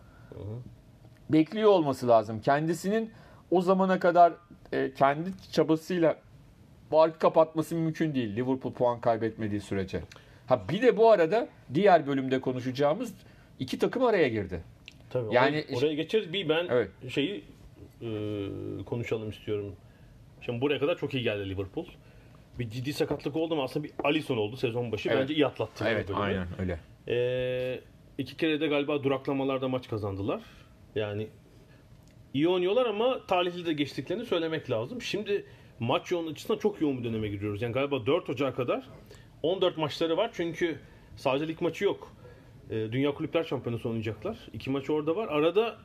[1.30, 2.42] bekliyor olması lazım.
[2.42, 3.12] Kendisinin
[3.52, 4.34] o zamana kadar
[4.72, 6.16] e, kendi çabasıyla
[6.90, 8.36] farkı kapatması mümkün değil.
[8.36, 10.02] Liverpool puan kaybetmediği sürece.
[10.48, 13.14] Ha bir de bu arada diğer bölümde konuşacağımız
[13.60, 14.62] iki takım araya girdi.
[15.10, 15.36] Tabii.
[15.36, 16.34] Yani- oraya, oraya geçeriz.
[16.34, 16.90] Bir ben Evet.
[17.10, 17.44] şeyi
[18.02, 18.08] e,
[18.86, 19.76] konuşalım istiyorum.
[20.42, 21.86] Şimdi buraya kadar çok iyi geldi Liverpool.
[22.60, 25.10] Bir ciddi sakatlık oldu mu aslında bir Alisson oldu sezon başı.
[25.10, 25.22] Evet.
[25.22, 25.86] Bence iyi atlattı.
[25.88, 26.24] Evet bölümü.
[26.24, 26.80] aynen öyle.
[27.08, 27.80] Ee,
[28.18, 30.42] iki kere de galiba duraklamalarda maç kazandılar.
[30.96, 31.28] Yani
[32.34, 35.02] iyi oynuyorlar ama talihli de geçtiklerini söylemek lazım.
[35.02, 35.46] Şimdi
[35.80, 37.62] maç yoğun açısından çok yoğun bir döneme giriyoruz.
[37.62, 38.90] Yani galiba 4 Ocak'a kadar
[39.44, 40.32] 14 maçları var.
[40.34, 40.80] Çünkü
[41.16, 42.12] sadece lig maçı yok.
[42.70, 44.38] Ee, Dünya Kulüpler Şampiyonası oynayacaklar.
[44.54, 45.28] İki maç orada var.
[45.28, 45.78] Arada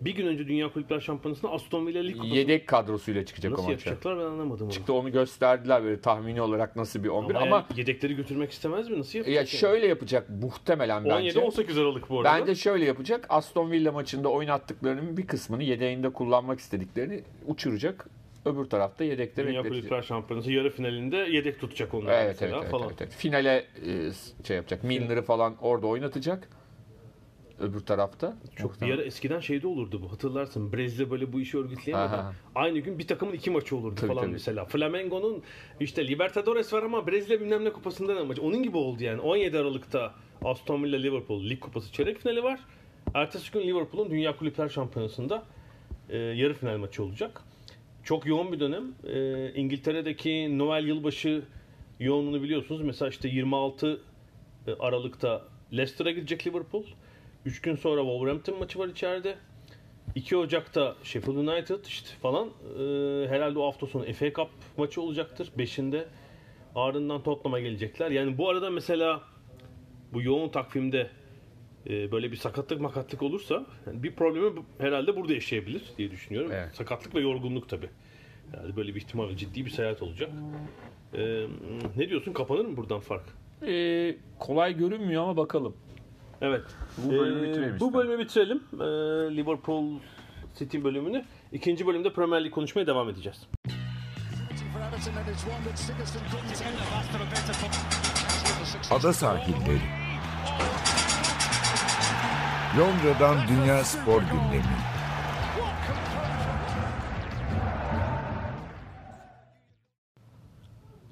[0.00, 3.68] bir gün önce Dünya Kulüpler Şampiyonası'na Aston Villa Lig Kupası Yedek kadrosuyla çıkacak nasıl o
[3.68, 3.90] maça.
[3.90, 4.72] yapacaklar ben anlamadım onu.
[4.72, 8.98] Çıktı onu gösterdiler böyle tahmini olarak nasıl bir 11 Ama, ama, yedekleri götürmek istemez mi?
[8.98, 9.34] Nasıl yapacak?
[9.34, 9.48] ya yani?
[9.48, 11.40] şöyle yapacak muhtemelen bence.
[11.40, 12.40] 17-18 Aralık bu arada.
[12.40, 13.26] Bence şöyle yapacak.
[13.28, 18.06] Aston Villa maçında oynattıklarının bir kısmını yedeğinde kullanmak istediklerini uçuracak.
[18.44, 19.82] Öbür tarafta yedekte Dünya bekletecek.
[19.82, 22.88] Kulüpler Şampiyonası yarı finalinde yedek tutacak onlar Evet evet, mesela evet, falan.
[22.88, 23.12] evet, evet.
[23.14, 24.10] Finale e,
[24.46, 24.84] şey yapacak.
[24.84, 26.48] Milner'ı falan orada oynatacak.
[27.60, 28.36] Öbür tarafta.
[28.56, 28.96] Çok bir Muhtemelen.
[28.96, 30.12] ara eskiden şeyde olurdu bu.
[30.12, 32.12] Hatırlarsın Brezilya böyle bu işi örgütleyemedi.
[32.54, 34.32] Aynı gün bir takımın iki maçı olurdu Tabii, falan tabii.
[34.32, 34.64] mesela.
[34.64, 35.42] Flamengo'nun
[35.80, 38.42] işte Libertadores var ama Brezilya bilmem ne kupasında ne maçı.
[38.42, 39.20] Onun gibi oldu yani.
[39.20, 42.60] 17 Aralık'ta Aston Villa Liverpool Lig Kupası çeyrek finali var.
[43.14, 45.42] Ertesi gün Liverpool'un Dünya Kulüpler Şampiyonası'nda
[46.08, 47.42] e, yarı final maçı olacak.
[48.04, 48.84] Çok yoğun bir dönem.
[49.06, 51.42] E, İngiltere'deki Noel yılbaşı
[52.00, 52.80] yoğunluğunu biliyorsunuz.
[52.82, 54.00] Mesela işte 26
[54.80, 56.84] Aralık'ta Leicester'a gidecek Liverpool.
[57.44, 59.36] 3 gün sonra Wolverhampton maçı var içeride.
[60.14, 62.48] 2 Ocak'ta Sheffield United işte falan.
[62.48, 62.82] E,
[63.28, 65.52] herhalde o hafta sonu FA Cup maçı olacaktır.
[65.58, 66.04] 5'inde.
[66.74, 68.10] Ardından Tottenham'a gelecekler.
[68.10, 69.22] Yani bu arada mesela
[70.12, 71.19] bu yoğun takvimde e,
[71.86, 76.50] böyle bir sakatlık makatlık olursa yani bir problemi herhalde burada yaşayabilir diye düşünüyorum.
[76.54, 76.74] Evet.
[76.74, 77.88] Sakatlık ve yorgunluk tabi.
[78.56, 80.30] Yani böyle bir ihtimal ciddi bir seyahat olacak.
[81.14, 81.46] E,
[81.96, 83.24] ne diyorsun kapanır mı buradan fark?
[83.66, 85.76] E, kolay görünmüyor ama bakalım.
[86.40, 86.62] Evet.
[86.98, 88.62] Bu bölümü Ee, bitirelim Bu bölümü bitirelim.
[88.72, 89.98] Ee, Liverpool
[90.58, 91.24] City bölümünü.
[91.52, 93.46] İkinci bölümde Premier Lig konuşmaya devam edeceğiz.
[98.90, 99.99] for Everton
[102.78, 104.76] Londra'dan Dünya Spor Gündemi.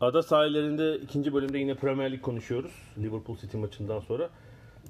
[0.01, 2.73] Ada sahillerinde ikinci bölümde yine Premier Lig konuşuyoruz.
[2.99, 4.31] Liverpool City maçından sonra.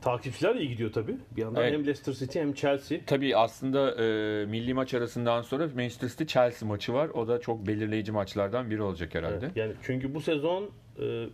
[0.02, 1.16] Takipçiler iyi gidiyor tabii.
[1.36, 1.72] Bir yandan Evet.
[1.72, 2.98] hem Leicester City hem Chelsea.
[3.06, 7.08] Tabii aslında e, milli maç arasından sonra Manchester City Chelsea maçı var.
[7.08, 9.50] O da çok belirleyici maçlardan biri olacak herhalde.
[9.56, 10.70] Yani çünkü bu sezon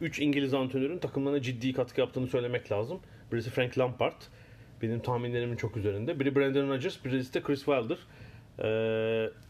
[0.00, 3.00] 3 İngiliz antrenörün takımlarına ciddi katkı yaptığını söylemek lazım.
[3.32, 4.22] Birisi Frank Lampard.
[4.82, 6.20] Benim tahminlerimin çok üzerinde.
[6.20, 7.98] Biri Brendan Rodgers, birisi de Chris Wilder.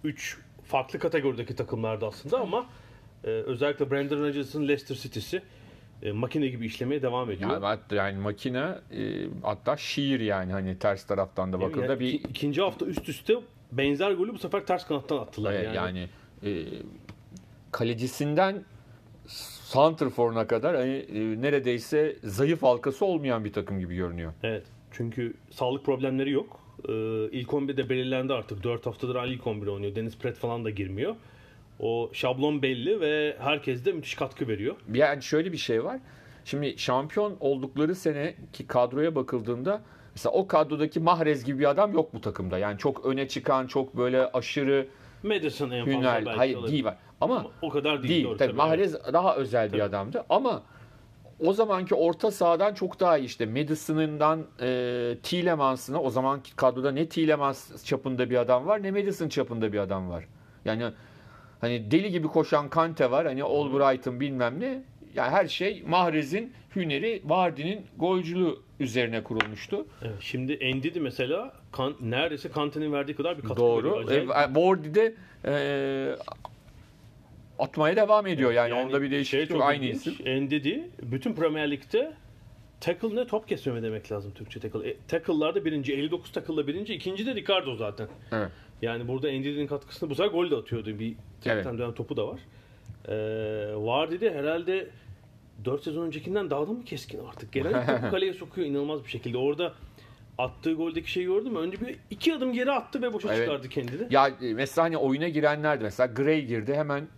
[0.05, 2.67] 3 farklı kategorideki takımlardı aslında ama
[3.25, 5.43] e, özellikle Brendan Rodgers'ın Leicester City'si
[6.03, 7.51] e, makine gibi işlemeye devam ediyor.
[7.51, 12.13] Yani, hatta yani makine e, hatta şiir yani hani ters taraftan da bakıldığında Yani bir
[12.13, 13.35] iki- ikinci hafta üst üste
[13.73, 15.53] benzer golü bu sefer ters kanattan attılar.
[15.53, 15.77] Evet, yani.
[15.77, 16.09] yani,
[16.59, 16.65] e,
[17.73, 18.65] kalecisinden
[19.27, 24.33] santrforuna kadar hani, e, neredeyse zayıf halkası olmayan bir takım gibi görünüyor.
[24.43, 24.67] Evet.
[24.97, 26.61] Çünkü sağlık problemleri yok.
[26.89, 26.93] Ee,
[27.33, 28.65] ilk 11'de belirlendi artık.
[28.65, 29.95] 4 haftadır hala ilk 11 oynuyor.
[29.95, 31.15] Deniz Pret falan da girmiyor.
[31.81, 34.77] O şablon belli ve herkes de müthiş katkı veriyor.
[34.95, 36.01] Yani şöyle bir şey var.
[36.45, 39.83] Şimdi şampiyon oldukları sene ki kadroya bakıldığında
[40.15, 42.59] mesela o kadrodaki Mahrez gibi bir adam yok bu takımda.
[42.59, 44.87] Yani çok öne çıkan, çok böyle aşırı
[45.23, 46.73] Madison en fazla belki hayır olabilir.
[46.73, 46.97] değil var.
[47.21, 48.15] Ama, Ama o kadar değil.
[48.15, 48.25] değil.
[48.25, 48.57] doğru, tabii, tabii.
[48.57, 49.83] Mahrez daha özel bir Tabii.
[49.83, 50.63] adamdı ama
[51.41, 57.09] o zamanki orta sahadan çok daha iyi işte Madison'ından e, Tielemans'ına o zamanki kadroda ne
[57.09, 60.25] Tielemans çapında bir adam var ne Madison çapında bir adam var.
[60.65, 60.85] Yani
[61.61, 64.83] hani deli gibi koşan Kante var hani Albright'ın bilmem ne
[65.15, 69.87] yani her şey Mahrez'in hüneri Vardy'nin golcülüğü üzerine kurulmuştu.
[70.03, 74.09] Evet, şimdi Ndidi mesela kan, neredeyse Kante'nin verdiği kadar bir katkı Doğru.
[74.09, 74.29] veriyor.
[74.29, 76.17] E, Vardy de e,
[77.65, 80.45] atmaya devam ediyor yani, onda bir değişiklik şey yok çok aynı ilginç, isim.
[80.47, 82.13] Ndidi bütün Premier Lig'de
[82.81, 84.91] tackle ne top kesme mi demek lazım Türkçe tackle.
[84.91, 88.09] E, tackle'larda birinci 59 tackle'la birinci ikinci de Ricardo zaten.
[88.33, 88.49] Evet.
[88.83, 90.99] Yani burada Ndidi'nin katkısını bu sefer gol de atıyordu.
[90.99, 91.15] Bir
[91.47, 91.65] Evet.
[91.65, 92.41] dönen topu da var.
[93.09, 93.15] Ee,
[93.77, 94.89] Vardy de herhalde
[95.65, 97.53] 4 sezon öncekinden daha da mı keskin artık?
[97.53, 99.39] Gelen topu kaleye sokuyor inanılmaz bir şekilde.
[99.39, 99.73] Orada
[100.39, 101.59] attığı goldeki şeyi gördün mü?
[101.59, 103.45] Önce bir iki adım geri attı ve boşa Evet.
[103.47, 104.07] çıkardı kendini.
[104.11, 105.85] Ya e, mesela hani oyuna girenlerdi.
[105.85, 107.09] Mesela Gray girdi hemen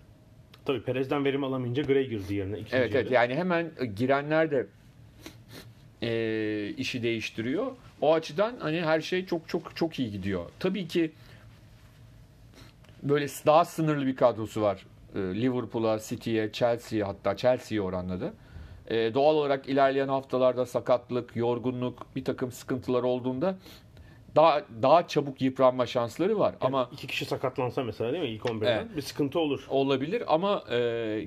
[0.67, 2.59] Tabii Perez'den verim alamayınca Gray girdi yerine.
[2.59, 4.67] ikinci Evet evet yani hemen girenler de
[6.03, 7.67] e, işi değiştiriyor.
[8.01, 10.51] O açıdan hani her şey çok çok çok iyi gidiyor.
[10.59, 11.13] Tabii ki
[13.03, 14.87] böyle daha sınırlı bir kadrosu var.
[15.15, 18.33] E, Liverpool'a, City'ye, Chelsea'ye hatta Chelsea'ye oranladı.
[18.89, 23.57] E, doğal olarak ilerleyen haftalarda sakatlık, yorgunluk, bir takım sıkıntılar olduğunda
[24.37, 26.53] daha daha çabuk yıpranma şansları var.
[26.53, 28.96] Yani Ama iki kişi sakatlansa mesela değil mi ilk 11'den Evet.
[28.96, 29.66] bir sıkıntı olur.
[29.68, 30.79] olabilir ama e,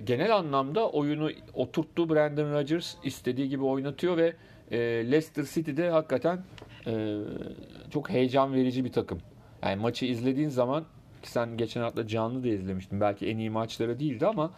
[0.03, 4.33] genel anlamda oyunu oturttu Brandon Rodgers istediği gibi oynatıyor ve
[4.71, 4.77] e,
[5.11, 6.43] Leicester City'de hakikaten
[6.87, 7.17] e,
[7.93, 9.19] çok heyecan verici bir takım.
[9.63, 10.83] Yani maçı izlediğin zaman
[11.23, 13.01] ki sen geçen hafta canlı da izlemiştin.
[13.01, 14.51] Belki en iyi maçları değildi ama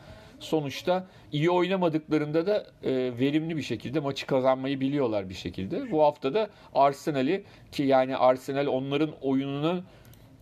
[0.44, 5.92] sonuçta iyi oynamadıklarında da e, verimli bir şekilde maçı kazanmayı biliyorlar bir şekilde.
[5.92, 9.84] Bu hafta da Arsenal'i ki yani Arsenal onların oyununu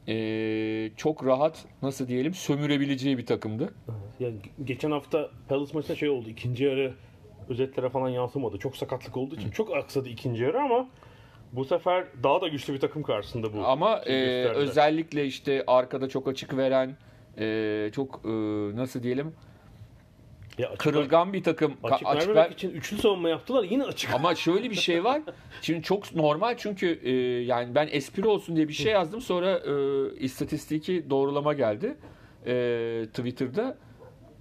[0.07, 3.73] e, çok rahat nasıl diyelim sömürebileceği bir takımdı.
[4.19, 4.29] Ya
[4.63, 6.29] geçen hafta Palace maçında şey oldu.
[6.29, 6.93] ikinci yarı
[7.49, 8.57] özetlere falan yansımadı.
[8.57, 10.89] Çok sakatlık olduğu için çok aksadı ikinci yarı ama
[11.51, 13.65] bu sefer daha da güçlü bir takım karşısında bu.
[13.65, 16.97] Ama şeyi e, özellikle işte arkada çok açık veren
[17.37, 18.29] e, çok e,
[18.75, 19.33] nasıl diyelim
[20.59, 23.63] Ya açık, kırılgan bir takım açık, açık vermemek ver- için üçlü savunma yaptılar.
[23.63, 24.13] Yine açık.
[24.13, 25.21] Ama şöyle bir şey var.
[25.61, 27.11] Şimdi çok normal çünkü e,
[27.43, 29.21] yani ben espri olsun diye bir şey yazdım.
[29.21, 29.73] Sonra e,
[30.19, 31.97] istatistiki doğrulama geldi
[32.45, 33.77] e, Twitter'da.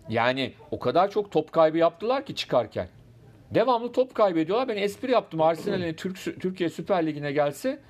[0.08, 2.88] Yani o kadar çok top kaybı yaptılar ki çıkarken.
[3.50, 4.68] Devamlı top kaybediyorlar.
[4.68, 5.40] Ben espri yaptım.
[5.40, 7.80] Arsenal'in Türk, Türkiye Süper Ligi'ne gelse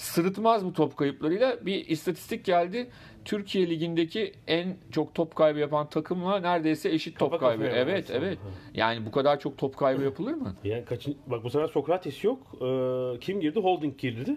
[0.00, 1.66] sırıtmaz bu top kayıplarıyla.
[1.66, 2.90] Bir istatistik geldi.
[3.24, 7.62] Türkiye Ligi'ndeki en çok top kaybı yapan takımla neredeyse eşit top Kafa kaybı.
[7.62, 8.18] kafaya Evet, aslında.
[8.26, 8.38] evet.
[8.74, 10.54] Yani bu kadar çok top kaybı yapılır mı?
[10.64, 12.38] Yani kaçın, bak bu sefer Sokrates yok.
[12.62, 13.60] Ee, kim girdi?
[13.60, 14.36] Holding girdi.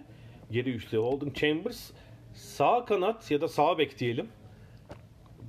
[0.51, 0.97] Geri üçlü.
[0.97, 1.91] Holding Chambers
[2.33, 4.27] sağ kanat ya da sağ bek diyelim.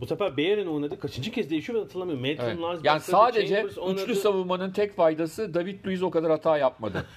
[0.00, 1.00] Bu sefer Bayern oynadı.
[1.00, 2.22] Kaçıncı kez değişiyor ben hatırlamıyorum.
[2.22, 2.58] Maitland Evet.
[2.58, 7.06] Niles Yani sadece üçlü savunmanın tek faydası David Luiz o kadar hata yapmadı.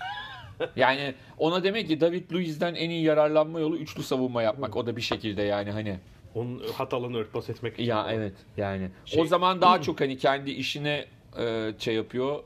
[0.76, 4.76] yani ona demek ki David Luiz'den en iyi yararlanma yolu üçlü savunma yapmak.
[4.76, 6.00] O da bir şekilde yani hani.
[6.36, 7.84] Onun hatalarını örtbas etmek için.
[7.84, 8.90] Ya evet yani.
[9.06, 11.06] Şey- o zaman daha çok hani kendi işine
[11.40, 12.44] e, şey yapıyor.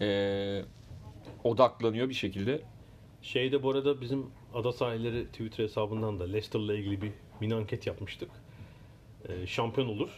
[0.00, 0.62] e,
[1.44, 2.60] odaklanıyor bir şekilde.
[3.22, 8.30] Şeyde bu arada bizim Ada Sahilleri Twitter hesabından da Leicester'la ilgili bir mini anket yapmıştık.
[9.28, 10.08] Ee, şampiyon olur.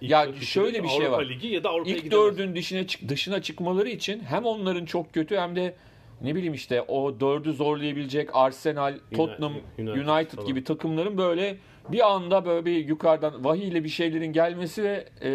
[0.00, 1.28] İlk Ya şöyle bir şey Avrupa var.
[1.28, 5.36] Ligi ya da Avrupa'ya İlk dördün dışına, çık, dışına çıkmaları için hem onların çok kötü
[5.36, 5.74] hem de
[6.22, 10.46] ne bileyim işte o dördü zorlayabilecek Arsenal, Tottenham, United United, falan.
[10.46, 11.56] gibi takımların böyle
[11.88, 15.30] bir anda böyle bir yukarıdan vahiyle bir şeylerin gelmesi ve e,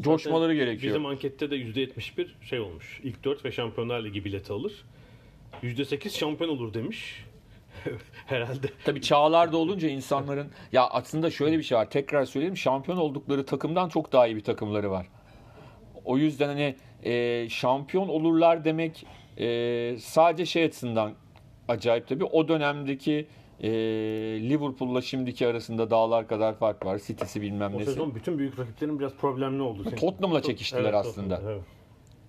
[0.00, 0.94] coşmaları gerekiyor.
[0.94, 3.00] Bizim ankette de %71 şey olmuş.
[3.04, 4.84] İlk 4 ve Şampiyonlar Ligi bileti alır.
[5.62, 7.24] %8 şampiyon olur demiş.
[8.26, 8.66] Herhalde.
[8.84, 11.90] Tabii çağlarda olunca insanların ya aslında şöyle bir şey var.
[11.90, 15.06] Tekrar söyleyeyim şampiyon oldukları takımdan çok daha iyi bir takımları var.
[16.04, 19.06] O yüzden hani e, şampiyon olurlar demek
[19.38, 21.12] e, sadece şey açısından
[21.68, 22.24] acayip tabii.
[22.24, 23.26] O dönemdeki
[23.60, 23.68] e,
[24.48, 26.98] Liverpool'la şimdiki arasında dağlar kadar fark var.
[27.06, 27.90] City'si bilmem O nesi.
[27.90, 29.84] sezon bütün büyük rakiplerin biraz problemli oldu.
[29.84, 31.34] Senin- Tottenham'la çekiştiler Evet, aslında.
[31.36, 31.64] Tottenham, evet.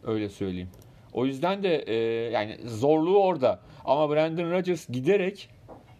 [0.04, 0.70] Öyle söyleyeyim.
[1.14, 1.96] O yüzden de e,
[2.32, 3.60] yani zorluğu orada.
[3.86, 5.50] Ama Brandon Rodgers giderek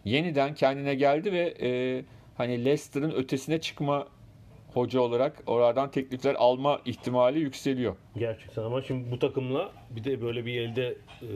[0.04, 2.04] yeniden kendine geldi ve e,
[2.36, 4.06] hani Leicester'ın ötesine çıkma
[4.76, 7.96] hoca olarak oradan teklifler alma ihtimali yükseliyor.
[8.16, 11.28] Gerçekten ama şimdi bu takımla bir de böyle bir elde e,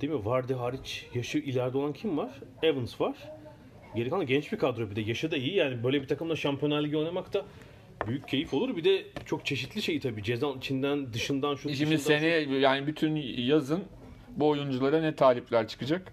[0.00, 0.24] değil mi?
[0.24, 2.30] Vardy hariç yaşı ileride olan kim var?
[2.62, 3.16] Evans var.
[3.96, 6.82] Geri kalan genç bir kadro bir de yaşı da iyi yani böyle bir takımla Şampiyonlar
[6.82, 7.44] Ligi oynamak da
[8.06, 8.76] büyük keyif olur.
[8.76, 10.22] Bir de çok çeşitli şey tabii.
[10.22, 12.26] Ceza içinden, dışından, şu Şimdi dışından, sene
[12.58, 13.16] yani bütün
[13.46, 13.84] yazın
[14.36, 16.12] bu oyunculara ne talipler çıkacak?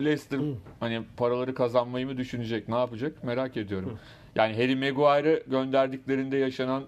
[0.00, 0.40] Leicester
[0.80, 3.98] hani paraları kazanmayı mı düşünecek, ne yapacak merak ediyorum.
[4.34, 6.84] Yani Harry Maguire'ı gönderdiklerinde yaşanan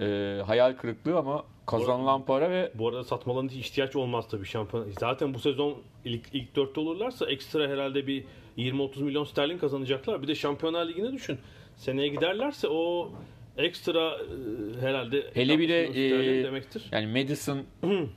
[0.00, 0.04] e,
[0.46, 4.86] hayal kırıklığı ama kazanılan para ve Bu arada satmalarına hiç ihtiyaç olmaz tabii şampiyon.
[5.00, 8.24] Zaten bu sezon ilk, ilk dörtte olurlarsa ekstra herhalde bir
[8.58, 10.22] 20-30 milyon sterlin kazanacaklar.
[10.22, 11.38] Bir de Şampiyonlar Ligi'ne düşün.
[11.76, 13.12] Seneye giderlerse o
[13.56, 16.82] ekstra e, herhalde Hele bir de 60 milyon sterlin e, demektir.
[16.92, 17.62] yani Madison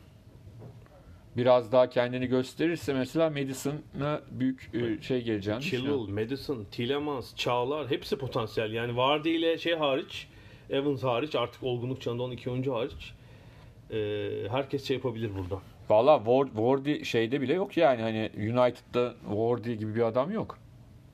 [1.37, 5.61] biraz daha kendini gösterirse mesela Madison'a büyük e, şey geleceğini.
[5.61, 8.71] Chilwell, Madison, Tielemans, Çağlar hepsi potansiyel.
[8.71, 10.27] Yani Vardy ile şey hariç,
[10.69, 13.13] Evans hariç artık olgunluk çağında 12 oyuncu hariç
[13.91, 15.61] e, herkes şey yapabilir burada.
[15.89, 20.57] Valla Ward, Wardy şeyde bile yok yani hani United'da Wardy gibi bir adam yok.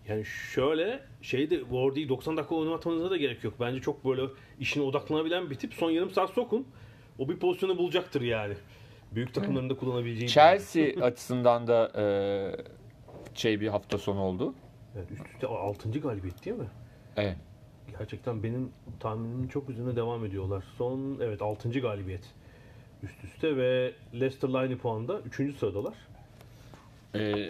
[0.07, 3.53] Yani şöyle şeyde Wardy'yi 90 dakika oynatmanıza da gerek yok.
[3.59, 4.21] Bence çok böyle
[4.59, 5.73] işine odaklanabilen bir tip.
[5.73, 6.67] Son yarım saat sokun.
[7.19, 8.53] O bir pozisyonu bulacaktır yani.
[9.15, 10.29] Büyük takımların da kullanabileceği.
[10.29, 12.05] Chelsea açısından da e,
[13.33, 14.55] şey bir hafta sonu oldu.
[14.95, 15.99] Evet, üst üste 6.
[15.99, 16.67] galibiyet değil mi?
[17.17, 17.37] Evet.
[17.99, 20.63] gerçekten benim tahminimin çok üzerine devam ediyorlar.
[20.77, 21.69] Son evet 6.
[21.79, 22.23] galibiyet
[23.03, 25.57] üst üste ve Leicester'la aynı puanda 3.
[25.57, 25.93] sıradalar.
[27.15, 27.49] Ee,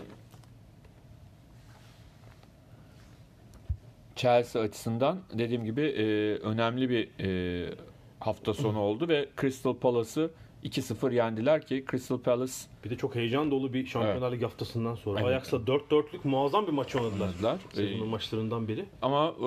[4.16, 6.04] Chelsea açısından dediğim gibi e,
[6.38, 7.76] önemli bir e,
[8.20, 10.32] hafta sonu oldu ve Crystal Palace'ı
[10.64, 12.54] 2-0 yendiler ki Crystal Palace
[12.86, 15.20] Bir de çok heyecan dolu bir Şampiyonlar Ligi haftasından sonra.
[15.20, 15.30] Evet.
[15.30, 17.28] Ajax'la 4-4'lük muazzam bir maç oynadılar.
[17.28, 17.58] Oynadılar.
[17.74, 18.86] Sezonun Ee, maçlarından biri.
[19.02, 19.44] ama e,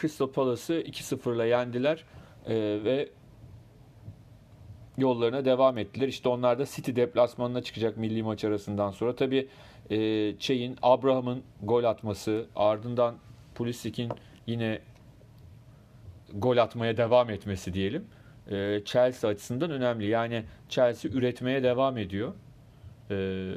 [0.00, 2.04] Crystal Palace'ı 2-0'la yendiler
[2.46, 2.54] E,
[2.84, 3.08] ve
[4.98, 6.08] yollarına devam ettiler.
[6.08, 9.16] İşte onlar da City deplasmanına çıkacak milli maç arasından sonra.
[9.16, 9.48] Tabii
[9.90, 9.96] e,
[10.38, 13.14] şeyin Abraham'ın gol atması, ardından
[13.54, 14.10] Pulisic'in
[14.46, 14.78] yine
[16.34, 18.04] gol atmaya devam etmesi diyelim.
[18.50, 20.06] E, Chelsea açısından önemli.
[20.06, 22.32] Yani Chelsea üretmeye devam ediyor.
[23.10, 23.48] E,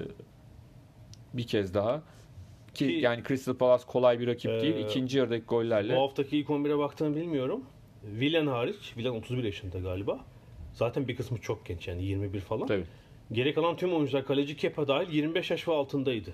[1.33, 2.01] bir kez daha.
[2.73, 4.75] Ki, Ki- yani Crystal Palace kolay bir rakip değil.
[4.75, 5.95] Ee, İkinci yarıdaki gollerle.
[5.95, 7.63] Bu haftaki ilk 11'e baktığını bilmiyorum.
[8.11, 10.19] Willian hariç, Willian 31 yaşında galiba.
[10.73, 12.67] Zaten bir kısmı çok genç yani 21 falan.
[12.67, 12.85] Tabii.
[13.31, 16.33] Geri kalan tüm oyuncular kaleci Kepa dahil 25 yaş ve altındaydı.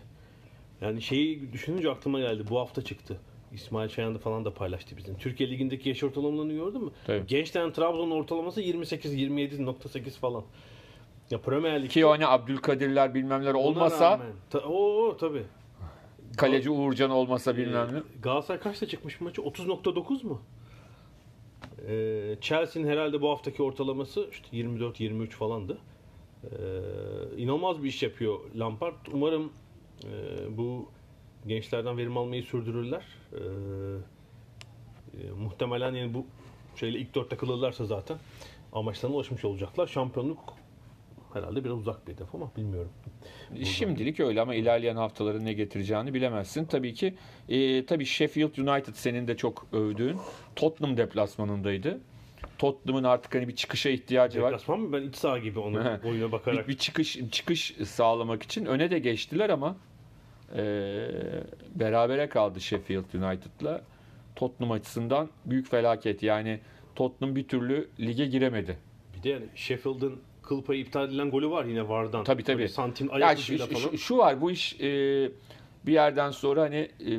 [0.81, 2.43] Yani şeyi düşününce aklıma geldi.
[2.49, 3.17] Bu hafta çıktı.
[3.53, 5.17] İsmail Çayan da falan da paylaştı bizim.
[5.17, 6.91] Türkiye Ligi'ndeki yaş ortalamalarını gördün mü?
[7.07, 7.27] Tabii.
[7.27, 10.43] Gençten Trabzon'un ortalaması 28-27.8 falan.
[11.31, 15.43] Ya Premier Lig'de Ki hani Abdülkadirler bilmemler olmasa rağmen- Ta- Oo tabii.
[16.37, 17.97] kaleci Uğurcan olmasa bilmem ne.
[17.97, 19.41] Ee, Galatasaray kaçta çıkmış bu maçı?
[19.41, 20.41] 30.9 mu?
[21.87, 25.77] Ee, Chelsea'nin herhalde bu haftaki ortalaması işte 24-23 falandı.
[26.43, 26.47] Ee,
[27.37, 28.93] inanılmaz bir iş yapıyor Lampard.
[29.13, 29.51] Umarım
[30.03, 30.07] e,
[30.57, 30.89] bu
[31.47, 33.03] gençlerden verim almayı sürdürürler.
[33.33, 33.37] Ee,
[35.21, 36.25] e, muhtemelen yani bu
[36.75, 38.17] şeyle ilk dörtte kalırlarsa zaten
[38.73, 39.87] amaçlarına ulaşmış olacaklar.
[39.87, 40.53] Şampiyonluk
[41.33, 42.91] herhalde biraz uzak bir hedef ama bilmiyorum.
[43.63, 46.65] Şimdilik öyle ama ilerleyen haftaların ne getireceğini bilemezsin.
[46.65, 47.15] Tabii ki
[47.49, 50.17] e, tabii Sheffield United senin de çok övdüğün
[50.55, 51.99] Tottenham deplasmanındaydı.
[52.57, 54.51] Tottenham'ın artık hani bir çıkışa ihtiyacı var.
[54.51, 54.93] Deplasman mı?
[54.93, 56.67] Ben iç saha gibi onu oyuna bakarak.
[56.67, 59.77] Bir, bir çıkış çıkış sağlamak için öne de geçtiler ama
[60.55, 60.61] e,
[61.75, 63.81] berabere kaldı Sheffield United'la.
[64.35, 66.23] Tottenham açısından büyük felaket.
[66.23, 66.59] Yani
[66.95, 68.77] Tottenham bir türlü lige giremedi.
[69.17, 72.23] Bir de yani Sheffield'ın kıl payı iptal edilen golü var yine VAR'dan.
[72.23, 72.57] Tabii, tabii.
[72.57, 73.95] Böyle santim Ya ayak şu, ucuyla şu- falan.
[73.95, 74.87] şu var bu iş e,
[75.85, 77.09] bir yerden sonra hani e,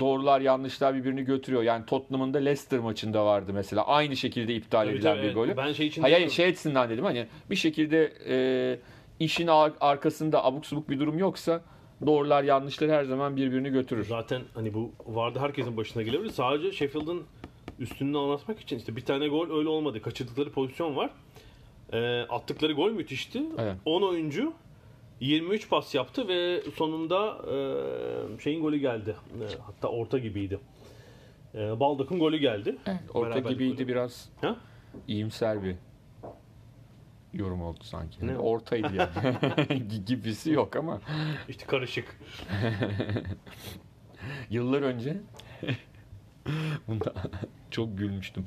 [0.00, 1.62] doğrular yanlışlar birbirini götürüyor.
[1.62, 3.86] Yani Tottenham'ın da Leicester maçında vardı mesela.
[3.86, 5.56] Aynı şekilde iptal Tabii, edilen tabii, bir golü.
[5.56, 6.34] Ben şey için Hayır, demiyorum.
[6.34, 8.78] şey açısından dedim hani bir şekilde e,
[9.20, 11.60] işin ar- arkasında abuk subuk bir durum yoksa
[12.06, 14.04] doğrular yanlışlar her zaman birbirini götürür.
[14.08, 16.30] Zaten hani bu VAR'da herkesin başına gelebilir.
[16.30, 17.22] Sadece Sheffield'ın
[17.78, 20.02] üstünlüğünü anlatmak için işte bir tane gol öyle olmadı.
[20.02, 21.10] Kaçırdıkları pozisyon var.
[21.92, 23.42] Ee, attıkları gol müthişti.
[23.58, 23.76] Evet.
[23.84, 24.52] 10 oyuncu
[25.20, 27.38] 23 pas yaptı ve sonunda
[28.38, 29.16] e, şeyin golü geldi.
[29.40, 30.58] E, hatta orta gibiydi.
[31.54, 32.76] E, Baldak'ın golü geldi.
[33.14, 33.88] Orta Beraberlik gibiydi golü.
[33.88, 34.56] biraz Ha?
[35.08, 35.74] iyimser bir
[37.38, 38.26] yorum oldu sanki.
[38.26, 39.88] Ne ortaydı yani.
[40.06, 41.00] Gibisi yok ama
[41.48, 42.20] İşte karışık.
[44.50, 45.16] Yıllar önce
[46.88, 47.12] bunda
[47.70, 48.44] çok gülmüştüm.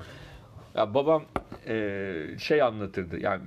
[0.75, 1.23] Ya babam
[1.67, 3.19] e, şey anlatırdı.
[3.19, 3.43] Yani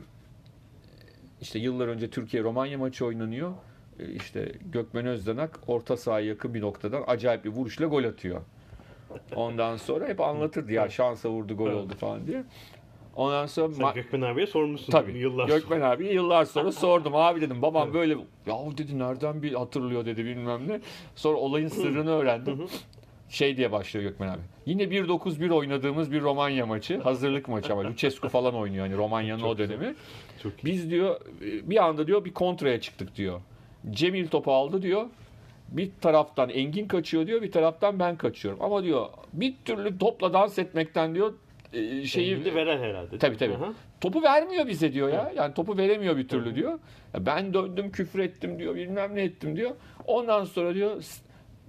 [1.40, 3.52] işte yıllar önce Türkiye Romanya maçı oynanıyor.
[3.98, 8.40] E, işte Gökmen Özdanak orta sahaya yakın bir noktadan acayip bir vuruşla gol atıyor.
[9.37, 12.44] Ondan sonra hep anlatırdı ya şansa vurdu gol oldu falan diye.
[13.16, 14.92] Ondan sonra Sen Gökmen abiye sormuşsun.
[14.92, 15.18] Tabii.
[15.18, 17.16] Yıllar Gökmen abi yıllar sonra sordum.
[17.16, 18.12] Abi dedim babam böyle
[18.46, 20.81] ya dedi nereden bir hatırlıyor dedi bilmem ne.
[21.16, 22.66] Sonra olayın sırrını öğrendim.
[23.29, 24.40] Şey diye başlıyor Gökmen abi.
[24.66, 27.01] Yine 1-9-1 oynadığımız bir Romanya maçı.
[27.01, 29.94] Hazırlık maçı ama Lucescu falan oynuyor hani Romanya'nın o dönemi.
[30.42, 30.64] Çok iyi.
[30.64, 33.40] Biz diyor bir anda diyor bir kontraya çıktık diyor.
[33.90, 35.07] Cemil topu aldı diyor.
[35.68, 38.62] Bir taraftan Engin kaçıyor diyor, bir taraftan ben kaçıyorum.
[38.62, 41.33] Ama diyor bir türlü topla dans etmekten diyor
[41.73, 43.18] e, şeyi Şimdi veren herhalde.
[43.18, 43.54] Tabii tabii.
[43.54, 43.73] Aha.
[44.00, 45.33] Topu vermiyor bize diyor ya.
[45.37, 46.79] Yani topu veremiyor bir türlü diyor.
[47.14, 48.75] Ya Ben döndüm küfür ettim diyor.
[48.75, 49.70] Bilmem ne ettim diyor.
[50.06, 51.02] Ondan sonra diyor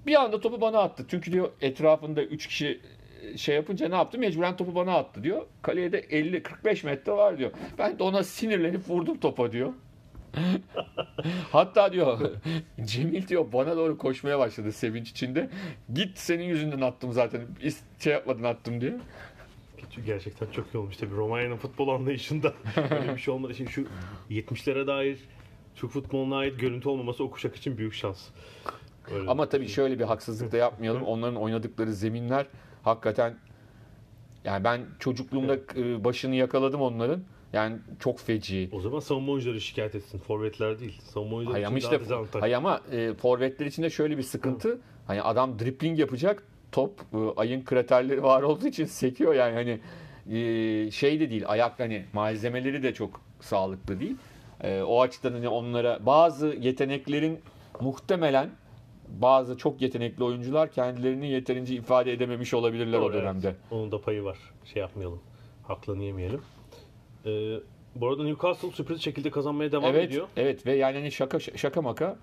[0.06, 1.06] bir anda topu bana attı.
[1.08, 2.82] Çünkü diyor etrafında 3 kişi
[3.22, 4.20] e, şey yapınca ne yaptı?
[4.20, 5.45] Mecburen topu bana attı diyor.
[5.62, 7.51] Kaleye de 50-45 metre var diyor.
[7.78, 9.74] Ben de ona sinirlenip vurdum topa diyor.
[11.51, 12.20] Hatta diyor
[12.86, 15.49] Cemil diyor bana doğru koşmaya başladı sevinç içinde.
[15.93, 17.41] Git senin yüzünden attım zaten.
[17.99, 18.99] Şey yapmadın attım diyor.
[20.06, 22.54] Gerçekten çok iyi olmuş tabii Romanya'nın futbol anlayışında
[22.92, 23.54] öyle bir şey olmadı.
[23.56, 23.86] Şimdi şu
[24.30, 25.20] 70'lere dair
[25.76, 28.28] Türk futboluna ait görüntü olmaması o kuşak için büyük şans.
[29.12, 29.30] Öyle.
[29.30, 31.04] Ama tabii şöyle bir haksızlık da yapmayalım.
[31.04, 32.48] Onların oynadıkları zeminler
[32.84, 33.38] hakikaten
[34.44, 37.24] yani ben çocukluğumda e, başını yakaladım onların.
[37.54, 38.70] Yani çok feci.
[38.72, 40.20] o zaman savunma oyuncuları şikayet etsin.
[40.20, 41.02] Forvetler değil.
[41.02, 42.42] Savunma oyuncuları Hay ama için işte daha dezavantaj.
[42.42, 44.80] hay ama e, forvetler için de şöyle bir sıkıntı.
[45.08, 46.44] Hani adam dripling yapacak.
[46.74, 49.80] Top e, ayın kraterleri var olduğu için sekiyor yani hani
[50.38, 54.16] e, şey de değil ayak hani malzemeleri de çok sağlıklı değil.
[54.62, 57.40] E, o açıdan hani onlara bazı yeteneklerin
[57.82, 58.50] muhtemelen
[59.08, 63.24] bazı çok yetenekli oyuncular kendilerini yeterince ifade edememiş olabilirler o Doğru, evet.
[63.24, 63.56] dönemde.
[63.72, 64.38] Onun da payı var.
[64.66, 65.22] Şey yapmayalım.
[65.64, 66.42] Haklarını yemeyelim.
[67.26, 67.56] Ee,
[67.96, 70.28] bu arada Newcastle sürpriz şekilde kazanmaya devam evet, ediyor.
[70.38, 72.18] evet ve yani hani şaka şaka maka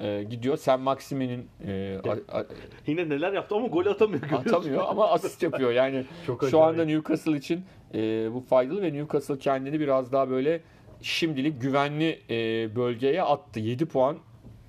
[0.00, 0.56] e, gidiyor.
[0.56, 2.46] Sen Maxime'nin e, a- a-
[2.86, 4.20] Yine neler yaptı ama gol atamıyor.
[4.22, 4.50] görüyorsun.
[4.50, 5.72] atamıyor ama asist yapıyor.
[5.72, 6.66] Yani Çok şu acayip.
[6.66, 7.98] anda Newcastle için e,
[8.34, 10.60] bu faydalı ve Newcastle kendini biraz daha böyle
[11.02, 12.34] şimdilik güvenli e,
[12.76, 13.60] bölgeye attı.
[13.60, 14.16] 7 puan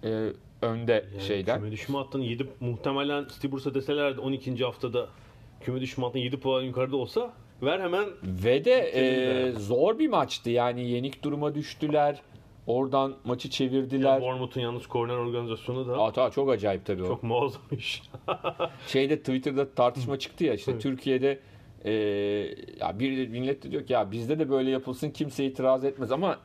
[0.04, 0.08] e,
[0.62, 1.60] önde Yani şeyden.
[1.60, 4.64] Küme düşme hattının 7 muhtemelen Stiburs'a deselerdi 12.
[4.64, 5.08] haftada
[5.62, 10.50] küme düşme hattının 7 puan yukarıda olsa ver hemen Ve de e, zor bir maçtı.
[10.50, 12.22] Yani yenik duruma düştüler.
[12.68, 14.22] Oradan maçı çevirdiler.
[14.22, 17.08] Bournemouth'un yalnız korner organizasyonu da Ata çok acayip tabii o.
[17.08, 18.02] çok muazzam iş.
[18.88, 20.82] Şeyde Twitter'da tartışma çıktı ya işte Evet.
[20.82, 21.40] Türkiye'de
[21.86, 21.92] e,
[22.80, 26.40] ya bir millet de diyor ki ya bizde de böyle yapılsın kimse itiraz etmez ama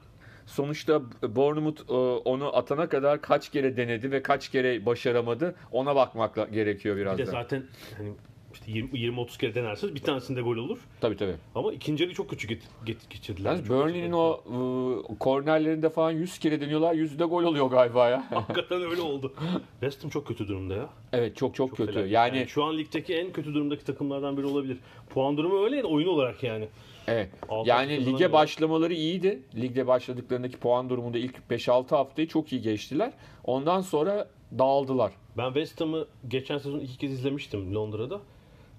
[0.47, 1.93] sonuçta Bournemouth e,
[2.29, 7.23] onu atana kadar kaç kere denedi ve kaç kere başaramadı ona bakmak gerekiyor biraz Bir
[7.23, 7.31] de da.
[7.31, 7.63] zaten
[7.99, 8.13] hani
[8.55, 10.79] işte 20-30 kere denersiniz bir tanesinde gol olur.
[11.01, 11.35] Tabii tabii.
[11.55, 13.57] Ama ikinci yarıyı çok kötü get, get, geçirdiler.
[13.57, 14.41] Çok Burnley'nin o
[15.11, 18.27] e, kornerlerinde falan 100 kere deniyorlar 100 de gol oluyor galiba ya.
[18.31, 19.33] Hakikaten öyle oldu.
[19.81, 20.89] West Ham çok kötü durumda ya.
[21.13, 21.93] evet çok çok, Çok kötü.
[21.93, 22.13] felaket.
[22.13, 24.79] Yani şu an ligdeki en kötü durumdaki takımlardan biri olabilir.
[25.11, 26.69] Puan durumu öyle oyun olarak yani.
[27.07, 27.31] Evet.
[27.49, 28.33] Altı Yani lige kazanamıyor.
[28.33, 29.43] başlamaları iyiydi.
[29.57, 33.13] Ligde başladıklarındaki puan durumunda ilk 5-6 haftayı çok iyi geçtiler.
[33.45, 34.29] Ondan sonra
[34.59, 35.13] dağıldılar.
[35.39, 38.21] Ben West Ham'ı geçen sezon iki kez izlemiştim Londra'da.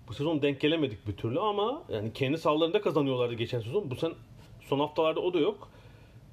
[0.07, 3.91] Bu sezon denk gelemedik bir türlü ama yani kendi sahalarında kazanıyorlardı geçen sezon.
[3.91, 4.11] Bu sen
[4.61, 5.69] son haftalarda o da yok.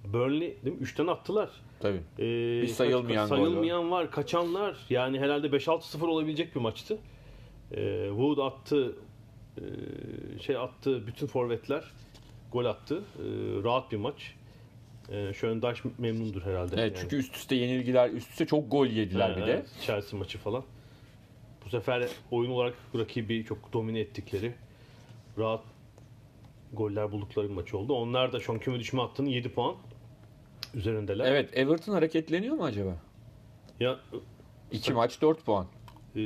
[0.04, 0.82] Burnley değil mi?
[0.84, 1.50] 3'ten attılar.
[1.80, 2.00] Tabii.
[2.18, 3.28] Ee, kaç- sayılmayan var.
[3.36, 4.10] sayılmayan var.
[4.10, 4.76] Kaçanlar.
[4.90, 6.98] Yani herhalde 5-6-0 olabilecek bir maçtı.
[7.72, 8.96] Ee, Wood attı.
[9.58, 9.62] ee,
[10.42, 11.06] şey attı.
[11.06, 11.84] Bütün forvetler
[12.52, 13.02] gol attı.
[13.18, 13.22] Ee,
[13.64, 14.34] rahat bir maç.
[15.12, 16.74] Ee, Schöndash memnundur herhalde.
[16.78, 17.00] Evet, Yani.
[17.02, 19.52] çünkü üst üste yenilgiler, üst üste çok gol yediler Ha, bir de.
[19.52, 20.64] evet, Chelsea maçı falan.
[21.70, 24.54] Bu sefer oyun olarak rakibi çok domine ettikleri,
[25.38, 25.60] rahat
[26.72, 27.92] goller buldukları bir maç oldu.
[27.94, 29.74] Onlar da şu an küme düşme hattının 7 puan
[30.74, 31.24] üzerindeler.
[31.24, 32.96] Evet, Everton hareketleniyor mu acaba?
[33.80, 34.00] Ya
[34.72, 35.66] 2 maç 4 puan.
[36.16, 36.22] e,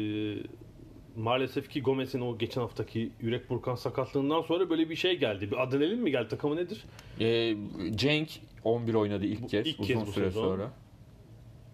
[1.17, 5.51] maalesef ki Gomez'in o geçen haftaki yürek burkan sakatlığından sonra böyle bir şey geldi.
[5.51, 6.85] Bir adrenalin mi geldi takımı nedir?
[7.21, 7.57] Ee,
[7.95, 8.29] Cenk
[8.65, 10.43] 11 oynadı ilk Bu- kez ilk uzun kez bu süre sezon.
[10.45, 10.71] sonra.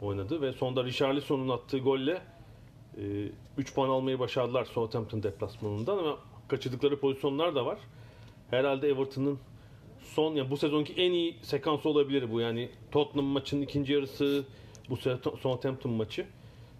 [0.00, 2.22] oynadı ve sonda Richarlison'un attığı golle
[3.58, 7.78] 3 puan almayı başardılar Southampton deplasmanından ama kaçırdıkları pozisyonlar da var.
[8.50, 9.38] Herhalde Everton'ın
[10.04, 12.40] son yani bu sezonki en iyi sekansı olabilir bu.
[12.40, 14.44] Yani Tottenham maçının ikinci yarısı,
[14.90, 14.96] bu
[15.42, 16.26] Southampton maçı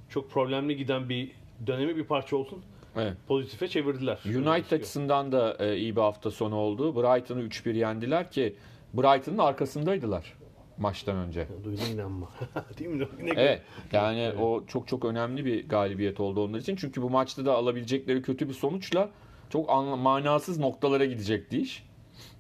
[0.09, 1.31] çok problemli giden bir
[1.67, 2.63] dönemi bir parça olsun.
[2.97, 3.17] Evet.
[3.29, 4.19] Pozitife çevirdiler.
[4.25, 6.97] United açısından da e, iyi bir hafta sonu oldu.
[6.97, 8.57] Brighton'ı 3-1 yendiler ki
[8.95, 10.40] Brighton'ın arkasındaydılar
[10.81, 11.47] maçtan önce.
[11.65, 12.29] Duydum inanma.
[12.79, 13.09] Değil mi?
[13.23, 13.63] Ne Evet.
[13.93, 16.77] Yani o çok çok önemli bir galibiyet oldu onlar için.
[16.77, 19.11] Çünkü bu maçta da alabilecekleri kötü bir sonuçla
[19.51, 19.69] çok
[19.99, 21.91] manasız noktalara gidecekti iş.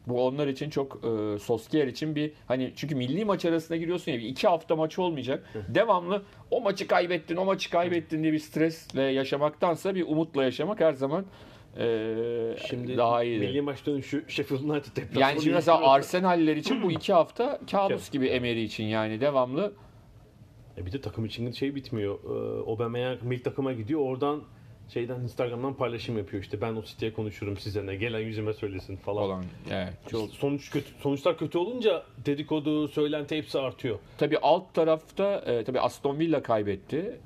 [0.06, 4.18] Bu onlar için çok e, Solskjaer için bir hani çünkü milli maç arasına giriyorsun ya
[4.18, 5.50] bir iki hafta maç olmayacak.
[5.68, 10.92] Devamlı o maçı kaybettin, o maçı kaybettin diye bir stresle yaşamaktansa bir umutla yaşamak her
[10.92, 11.24] zaman
[11.78, 13.38] e, Şimdi daha iyi.
[13.38, 15.22] milli maç dönüşü Sheffield United deplasmanı.
[15.22, 15.90] Yani şimdi mesela.
[15.90, 19.72] Arsenaller için bu iki hafta kabus gibi Emery için yani devamlı
[20.78, 22.18] E bir de takım için şey bitmiyor.
[22.24, 24.00] Ee, Aubameyang milli takıma gidiyor.
[24.00, 24.42] Oradan
[24.88, 26.42] şeyden Instagram'dan paylaşım yapıyor.
[26.42, 27.96] İşte ben o siteye konuşurum size ne.
[27.96, 29.22] Gelen yüzüme söylesin falan.
[29.24, 29.44] olan.
[29.70, 33.98] Evet, çok İşte sonuç kötü, sonuçlar kötü olunca dedikodu, söylenti hepsi artıyor.
[34.18, 37.20] Tabii alt tarafta e, tabii Aston Villa kaybetti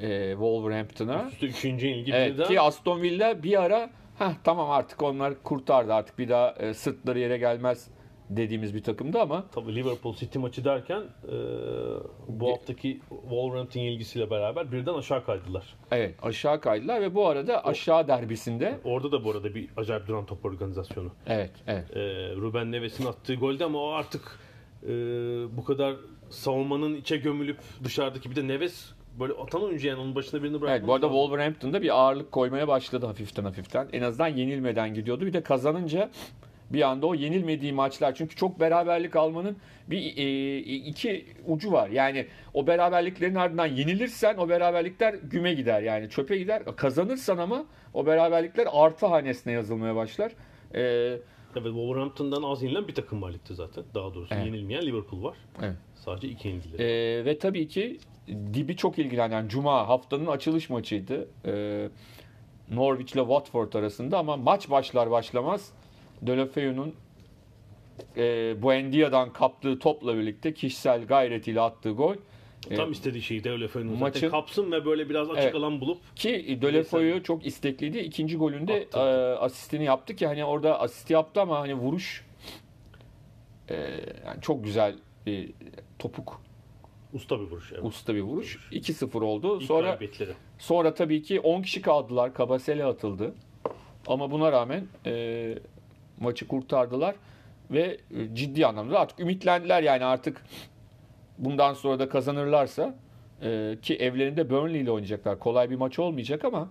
[0.00, 1.26] e, Wolverhampton'a.
[1.28, 5.94] Üstü üçüncü ilgi Evet de ki Aston Villa bir ara Heh, tamam artık onlar kurtardı
[5.94, 7.88] artık bir daha e, sırtları yere gelmez
[8.30, 11.34] dediğimiz bir takımdı ama tabii Liverpool City maçı derken e,
[12.28, 15.74] bu haftaki Wolverhampton ilgisiyle beraber birden aşağı kaydılar.
[15.90, 20.26] evet aşağı kaydılar ve bu arada aşağı derbisinde Orada da bu arada bir acayip duran
[20.26, 21.10] top organizasyonu.
[21.26, 22.00] evet evet e,
[22.36, 24.38] Ruben Neves'in attığı golde ama o artık
[24.82, 24.88] e,
[25.56, 25.96] bu kadar
[26.30, 30.78] savunmanın içe gömülüp dışarıdaki bir de Neves böyle atan oyuncu yani onun başına birini bırakmak
[30.78, 33.88] Evet bu arada Wolverhampton'da bir ağırlık koymaya başladı hafiften hafiften.
[33.92, 35.26] En azından yenilmeden gidiyordu.
[35.26, 36.10] Bir de kazanınca
[36.70, 39.56] bir anda o yenilmediği maçlar çünkü çok beraberlik almanın
[39.90, 41.88] bir e, iki ucu var.
[41.88, 46.62] Yani o beraberliklerin ardından yenilirsen o beraberlikler güme gider yani çöpe gider.
[46.76, 47.64] Kazanırsan ama
[47.94, 50.32] o beraberlikler artı hanesine yazılmaya başlar.
[50.74, 50.80] E,
[51.54, 53.84] Evet Wolverhampton'dan az yenilen bir takım var ligde zaten.
[53.94, 54.46] Daha doğrusu Evet.
[54.46, 55.36] yenilmeyen Liverpool var.
[55.62, 55.76] evet.
[55.94, 56.78] Sadece iki yenildiler.
[56.78, 57.98] Ee, ve tabii ki
[58.54, 61.28] dibi çok ilgilenen Cuma haftanın açılış maçıydı.
[61.46, 61.88] Ee,
[62.70, 65.72] Norwich ile Watford arasında ama maç başlar başlamaz
[66.22, 66.94] Deulofeu'nun
[68.16, 68.22] e,
[68.62, 72.14] Buendia'dan kaptığı topla birlikte kişisel gayretiyle attığı gol
[72.70, 75.54] e, Tam istediği şeyi Deulofeu'nun zaten maçın- kapsın ve böyle biraz açık Evet.
[75.54, 77.98] alan bulup ki Deulofeu'yu çok istekliydi.
[77.98, 78.98] İkinci golünde Attı.
[78.98, 79.02] e,
[79.38, 82.24] asistini yaptı ki hani orada asist yaptı ama hani vuruş
[83.70, 83.74] e,
[84.26, 84.94] yani çok güzel
[85.26, 85.50] bir
[85.98, 86.40] topuk
[87.18, 87.72] usta bir vuruş.
[87.72, 87.84] Evet.
[87.84, 88.58] usta bir vuruş.
[88.72, 89.56] 2-0 oldu.
[89.56, 90.32] İlk Sonra galibiyetleri.
[90.58, 92.34] Sonra tabii ki 10 kişi kaldılar.
[92.34, 93.34] Kabasele atıldı.
[94.06, 95.54] Ama buna rağmen e,
[96.20, 97.14] maçı kurtardılar
[97.70, 100.44] ve e, ciddi anlamda artık ümitlendiler yani artık
[101.38, 102.94] bundan sonra da kazanırlarsa
[103.42, 105.38] e, ki evlerinde Burnley ile oynayacaklar.
[105.38, 106.68] Kolay bir maç olmayacak ama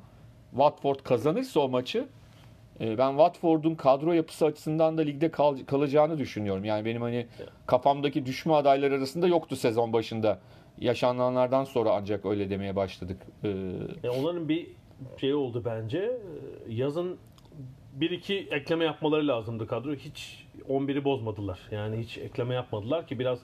[0.51, 2.07] Watford kazanırsa o maçı
[2.79, 6.65] ben Watford'un kadro yapısı açısından da ligde kal- kalacağını düşünüyorum.
[6.65, 7.27] Yani benim hani
[7.65, 10.39] kafamdaki düşme adayları arasında yoktu sezon başında.
[10.79, 13.17] Yaşananlardan sonra ancak öyle demeye başladık.
[13.43, 13.47] E,
[14.03, 14.67] Yani onların bir
[15.21, 15.99] şey oldu bence.
[15.99, 17.17] Ee, Yazın
[17.93, 19.93] bir iki ekleme yapmaları lazımdı kadro.
[19.93, 21.59] Hiç 11'i bozmadılar.
[21.71, 23.39] Yani hiç ekleme yapmadılar ki biraz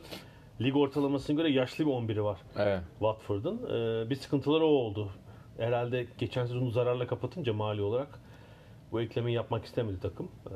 [0.62, 2.80] lig ortalamasına göre yaşlı bir 11'i var evet.
[3.00, 3.62] Watford'un.
[3.70, 5.10] Ee, bir sıkıntıları o oldu.
[5.58, 8.20] Herhalde geçen sezonu zararla kapatınca mali olarak
[8.94, 10.32] bu eklemeyi yapmak istemedi takım.
[10.48, 10.54] Ee,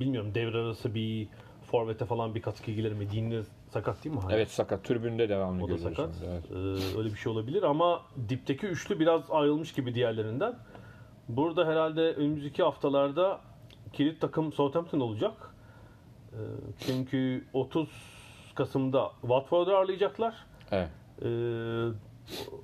[0.00, 1.28] bilmiyorum devre arası bir
[1.62, 3.10] forvete falan bir katkı gelir mi?
[3.10, 4.20] Dinle sakat değil mi?
[4.20, 4.32] hala?
[4.36, 4.84] Evet sakat.
[4.84, 6.10] Tribünde devamlı O da sakat.
[6.26, 6.44] Evet.
[6.50, 10.58] Ee, öyle bir şey olabilir ama dipteki üçlü biraz ayrılmış gibi diğerlerinden.
[11.28, 13.40] Burada herhalde önümüzdeki haftalarda
[13.92, 15.32] kilit takım Southampton olacak.
[16.32, 16.36] Ee,
[16.86, 17.88] çünkü 30
[18.54, 20.34] Kasım'da Watford'u ağırlayacaklar.
[20.70, 20.88] Evet.
[21.22, 21.24] Ee,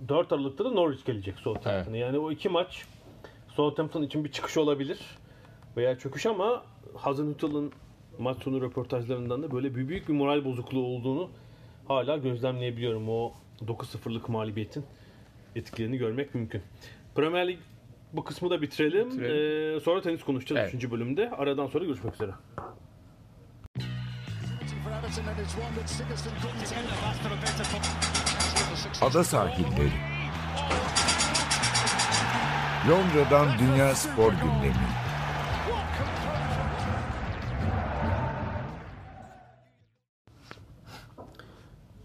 [0.08, 1.96] 4 Aralık'ta da Norwich gelecek Southampton'a.
[1.96, 2.86] Yani o iki maç
[3.56, 4.98] Southampton için bir çıkış olabilir
[5.76, 6.62] veya çöküş ama
[6.94, 7.72] Hazenhüttl'ın
[8.18, 11.30] maç sonu röportajlarından da böyle bir büyük bir moral bozukluğu olduğunu
[11.88, 13.08] hala gözlemleyebiliyorum.
[13.08, 14.84] O 9-0'lık mağlubiyetin
[15.56, 16.62] etkilerini görmek mümkün.
[17.14, 17.58] Premier Lig
[18.12, 19.10] bu kısmı da bitirelim.
[19.10, 19.76] Bitirelim.
[19.76, 20.84] Ee, sonra tenis konuşacağız Evet.
[20.84, 20.90] 3.
[20.90, 21.30] bölümde.
[21.30, 22.32] Aradan sonra görüşmek üzere.
[29.00, 29.48] For Addison
[32.88, 34.74] Londra'dan Dünya Spor Gündemi.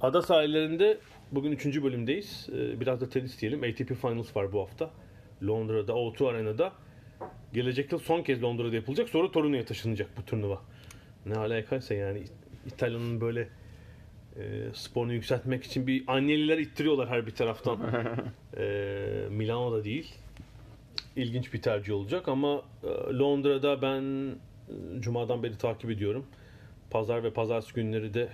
[0.02, 0.98] Ada sahillerinde
[1.32, 1.84] bugün 3.
[1.84, 2.50] bölümdeyiz.
[2.54, 3.64] Ee, Biraz da tenis diyelim.
[3.64, 4.90] ATP Finals var bu hafta.
[5.44, 6.74] Londra'da, O2 Arena'da.
[7.54, 9.10] Gelecek yıl son kez Londra'da yapılacak.
[9.10, 10.62] Sonra Torino'ya taşınacak bu turnuva.
[11.26, 12.24] Ne alakaysa yani
[12.68, 13.50] İtalya'nın böyle
[14.36, 17.80] e, sporunu yükseltmek için bir anneliler ittiriyorlar her bir taraftan.
[18.58, 18.64] e,
[19.30, 20.16] Milano'da değil.
[21.18, 26.26] İlginç bir tercih olacak ama e, Londra'da ben e, Cuma'dan beri takip ediyorum.
[26.89, 28.30] Pazar ve pazartesi günleri de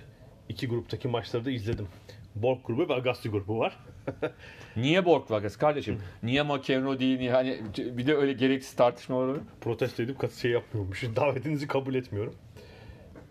[0.48, 1.88] iki gruptaki maçları da izledim.
[2.34, 3.76] Borg grubu ve Agassi grubu var.
[4.76, 5.98] Niye Borg Vargas kardeşim?
[6.22, 7.18] Niye McEnroe değil?
[7.18, 7.32] Niye?
[7.32, 9.40] Hani bir de öyle gereksiz tartışmalar olur.
[9.60, 11.02] Protesto edip katı şey yapmıyormuş.
[11.16, 12.34] Davetinizi kabul etmiyorum.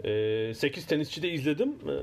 [0.03, 1.69] Ee, 8 tenisçi de izledim.
[1.69, 1.93] Ee,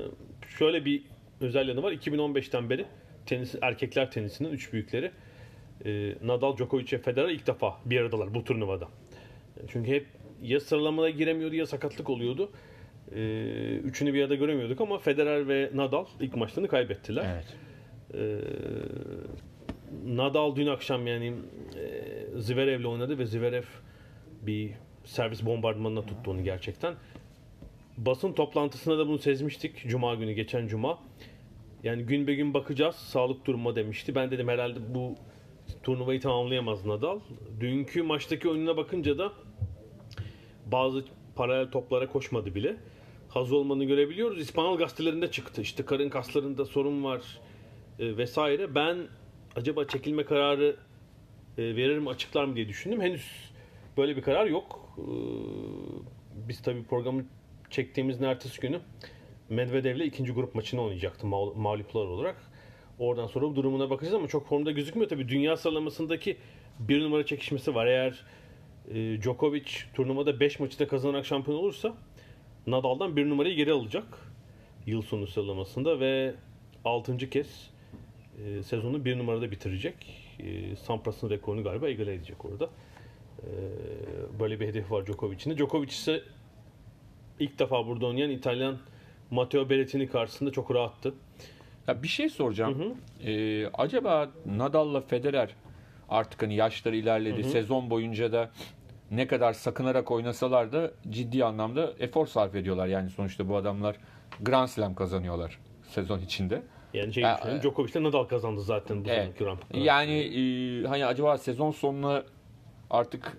[0.57, 1.03] şöyle bir
[1.41, 1.91] özel yanı var.
[1.91, 2.85] 2015'ten beri
[3.25, 5.11] tenis, erkekler tenisinin üç büyükleri
[5.85, 8.87] e, Nadal, Djokovic ve Federer ilk defa bir aradalar bu turnuvada.
[9.67, 10.05] Çünkü hep
[10.41, 12.49] ya sıralamaya giremiyordu ya sakatlık oluyordu.
[13.15, 17.25] Ee, üçünü bir arada göremiyorduk ama Federer ve Nadal ilk maçlarını kaybettiler.
[17.33, 17.55] Evet.
[18.13, 18.37] Ee,
[20.05, 21.33] Nadal dün akşam yani
[21.75, 23.63] e, Zverev'le oynadı ve Zverev
[24.41, 24.71] bir
[25.03, 26.93] servis bombardımanına tuttu onu gerçekten.
[27.97, 30.99] Basın toplantısında da bunu sezmiştik Cuma günü, geçen Cuma.
[31.83, 34.15] Yani gün be gün bakacağız sağlık durumuna demişti.
[34.15, 35.15] Ben dedim herhalde bu
[35.83, 37.19] turnuvayı tamamlayamaz Nadal.
[37.59, 39.31] Dünkü maçtaki oyununa bakınca da
[40.65, 41.05] bazı
[41.35, 42.77] paralel toplara koşmadı bile.
[43.29, 44.39] Haz olmadığını görebiliyoruz.
[44.41, 45.61] İspanyol gazetelerinde çıktı.
[45.61, 47.39] İşte karın kaslarında sorun var
[47.99, 48.75] e, vesaire.
[48.75, 48.97] Ben
[49.55, 50.75] acaba çekilme kararı
[51.57, 53.01] e, verir açıklar mı diye düşündüm.
[53.01, 53.51] Henüz
[53.97, 54.95] böyle bir karar yok.
[54.97, 55.03] E,
[56.47, 57.25] biz tabii programı
[57.69, 58.79] çektiğimizin ertesi günü
[59.49, 62.50] Medvedev'le ikinci grup maçını oynayacaktı mağ- mağluplar olarak.
[63.01, 65.09] Oradan sonra durumuna bakacağız ama çok formda gözükmüyor.
[65.09, 66.37] Tabii dünya sıralamasındaki
[66.79, 67.85] bir numara çekişmesi var.
[67.85, 68.23] Eğer
[68.91, 71.93] e, Djokovic turnuvada 5 maçı da kazanarak şampiyon olursa
[72.67, 74.03] Nadal'dan bir numarayı geri alacak
[74.85, 76.33] yıl sonu sıralamasında ve
[76.85, 77.17] 6.
[77.17, 77.69] kez
[78.45, 79.95] e, sezonu bir numarada bitirecek.
[80.39, 82.69] E, Sampras'ın rekorunu galiba egale edecek orada.
[83.39, 83.49] E,
[84.39, 85.57] böyle bir hedef var Djokovic'in de.
[85.57, 86.21] Djokovic ise
[87.39, 88.77] ilk defa burada oynayan İtalyan
[89.31, 91.13] Matteo Berrettini karşısında çok rahattı.
[91.87, 92.95] Ya bir şey soracağım.
[93.25, 95.49] Ee, acaba Nadal'la Federer
[96.09, 97.43] artık hani yaşları ilerledi.
[97.43, 98.49] Sezon boyunca da
[99.11, 102.87] ne kadar sakınarak oynasalar da ciddi anlamda efor sarf ediyorlar.
[102.87, 103.95] Yani sonuçta bu adamlar
[104.41, 106.61] Grand Slam kazanıyorlar sezon içinde.
[106.93, 109.23] Yani şey Ya, düşünelim, e- Djokovic ile Nadal kazandı zaten bu Evet.
[109.25, 109.85] seneki Grand Prix.
[109.85, 112.23] Yani e, hani acaba sezon sonuna
[112.89, 113.37] artık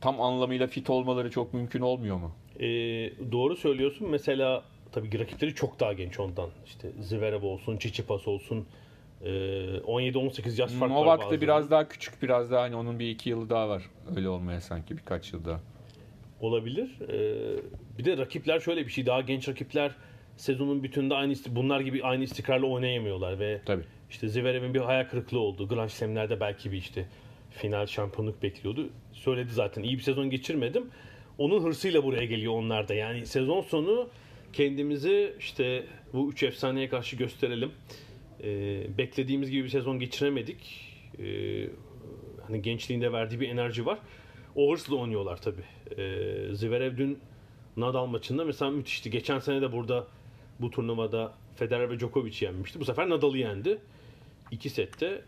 [0.00, 2.32] tam anlamıyla fit olmaları çok mümkün olmuyor mu?
[2.56, 2.64] Ee,
[3.32, 4.08] doğru söylüyorsun.
[4.10, 4.62] Mesela
[4.92, 6.48] tabii rakipleri çok daha genç ondan.
[6.66, 8.66] İşte Zverev olsun, Tsitsipas olsun.
[9.24, 13.10] Ee, 17-18 yaş fark var Novak da biraz daha küçük, biraz daha hani onun bir
[13.10, 13.82] iki yılı daha var.
[14.16, 15.60] Öyle olmaya sanki birkaç yıl daha.
[16.40, 16.98] olabilir.
[17.08, 19.06] Ee, bir de rakipler şöyle bir şey.
[19.06, 19.94] Daha genç rakipler
[20.36, 23.82] sezonun bütününde aynı bunlar gibi aynı istikrarla oynayamıyorlar ve Tabii.
[24.10, 25.68] işte Zverev'in bir hayal kırıklığı oldu.
[25.68, 27.06] Grand Slam'lerde belki bir işte
[27.50, 28.88] final şampiyonluk bekliyordu.
[29.12, 30.90] Söyledi zaten iyi bir sezon geçirmedim.
[31.38, 32.94] Onun hırsıyla buraya geliyor onlar da.
[32.94, 34.08] Yani sezon sonu
[34.52, 37.72] kendimizi işte bu üç efsaneye karşı gösterelim.
[38.42, 40.84] Ee, beklediğimiz gibi bir sezon geçiremedik.
[41.18, 41.68] Ee,
[42.46, 43.98] hani gençliğinde verdiği bir enerji var.
[44.54, 45.64] O hırsla oynuyorlar tabii.
[45.90, 47.18] Ee, Zverev dün
[47.76, 49.10] Nadal maçında mesela müthişti.
[49.10, 50.06] Geçen sene de burada
[50.60, 52.80] bu turnuvada Federer ve Djokovic yenmişti.
[52.80, 53.78] Bu sefer Nadal'ı yendi.
[54.50, 55.22] İki sette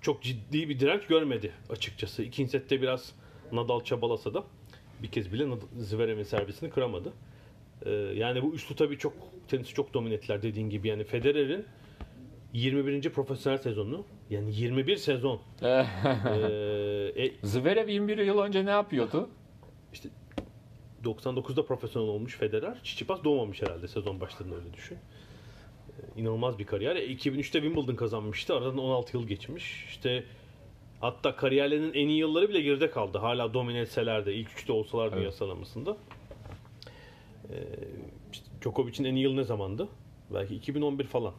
[0.00, 2.22] çok ciddi bir direnç görmedi açıkçası.
[2.22, 3.12] İkinci sette biraz
[3.52, 4.44] Nadal çabalasa da
[5.02, 5.48] bir kez bile
[5.78, 7.12] Zverev'in servisini kıramadı.
[7.86, 9.12] Ee, yani bu üçlü tabii çok
[9.48, 10.88] tenisi çok domine ettiler dediğin gibi.
[10.88, 11.64] Yani Federer'in
[12.52, 13.10] 21.
[13.10, 15.86] profesyonel sezonu yani 21 sezon ee,
[17.16, 19.28] e, Zverev 21 yıl önce ne yapıyordu?
[21.04, 22.74] 99'da profesyonel olmuş Federer.
[22.82, 24.96] Tsitsipas doğmamış herhalde sezon başlarında öyle düşün.
[24.96, 26.96] Ee, inanılmaz bir kariyer.
[26.96, 28.54] E, 2003'te Wimbledon kazanmıştı.
[28.56, 29.84] Aradan 16 yıl geçmiş.
[29.88, 30.24] İşte
[31.00, 33.18] hatta kariyerlerinin en iyi yılları bile geride kaldı.
[33.18, 35.34] Hala domine etseler de ilk üçte olsalar dünya Evet.
[35.34, 35.96] sıralamasında.
[37.52, 37.56] Ee,
[38.32, 39.88] işte Djokovic'in en iyi yılı ne zamandı?
[40.34, 41.34] Belki 2011 falan.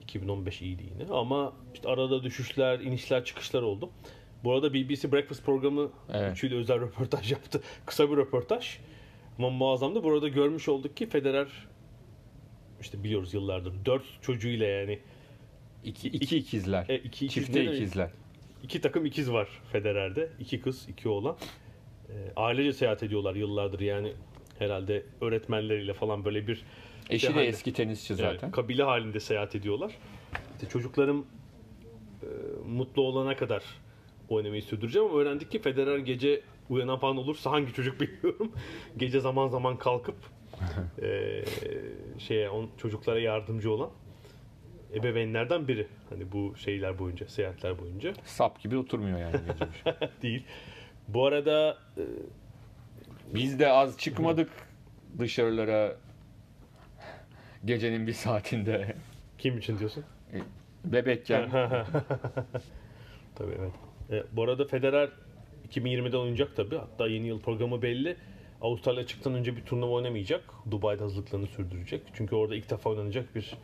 [0.00, 3.90] 2015 iyiydi yine ama işte arada düşüşler, inişler, çıkışlar oldu.
[4.44, 6.32] Bu arada BBC Breakfast programı Evet.
[6.32, 7.60] üçüyle özel röportaj yaptı.
[7.86, 8.78] Kısa bir röportaj.
[9.38, 10.04] Ama muazzamdı.
[10.04, 11.48] Burada görmüş olduk ki Federer
[12.80, 14.98] işte biliyoruz yıllardır dört çocuğuyla yani
[15.84, 16.86] İki, iki ikizler.
[16.88, 17.74] E, iki ikiz Çifte demek?
[17.74, 18.10] ikizler.
[18.62, 20.28] iki takım ikiz var Federer'de.
[20.40, 21.36] İki kız, iki oğlan.
[22.08, 24.12] E, ailece seyahat ediyorlar yıllardır yani
[24.62, 26.64] herhalde öğretmenleriyle falan böyle bir
[27.10, 28.50] Eşi şey de halinde- eski tenisçi zaten.
[28.50, 29.92] kabile halinde seyahat ediyorlar.
[30.54, 31.26] İşte çocuklarım
[32.22, 32.26] e,
[32.68, 33.62] mutlu olana kadar
[34.28, 36.40] oynamayı sürdüreceğim ama öğrendik ki Federer gece
[36.70, 38.52] uyanan falan olursa hangi çocuk bilmiyorum.
[38.96, 40.16] gece zaman zaman kalkıp
[41.02, 41.44] e,
[42.18, 43.90] şeye on, çocuklara yardımcı olan
[44.94, 45.86] ebeveynlerden biri.
[46.10, 49.96] Hani bu şeyler boyunca, seyahatler boyunca Sap gibi oturmuyor yani gece.
[50.22, 50.44] değil.
[51.08, 52.02] Bu arada e,
[53.34, 54.50] Biz de az çıkmadık
[55.18, 55.96] dışarılara
[57.64, 58.96] gecenin bir saatinde
[59.38, 60.04] kim için diyorsun?
[60.84, 61.50] bebekken.
[63.34, 63.72] Tabii evet.
[64.10, 65.10] E, bu arada Federer
[65.70, 66.76] 2020'de oynayacak tabii.
[66.76, 68.16] Hatta yeni yıl programı belli.
[68.60, 70.44] Avustralya çıktıktan önce bir turnuva oynamayacak.
[70.70, 72.02] Dubai'de hazırlıklarını sürdürecek.
[72.14, 73.54] Çünkü orada ilk defa oynanacak bir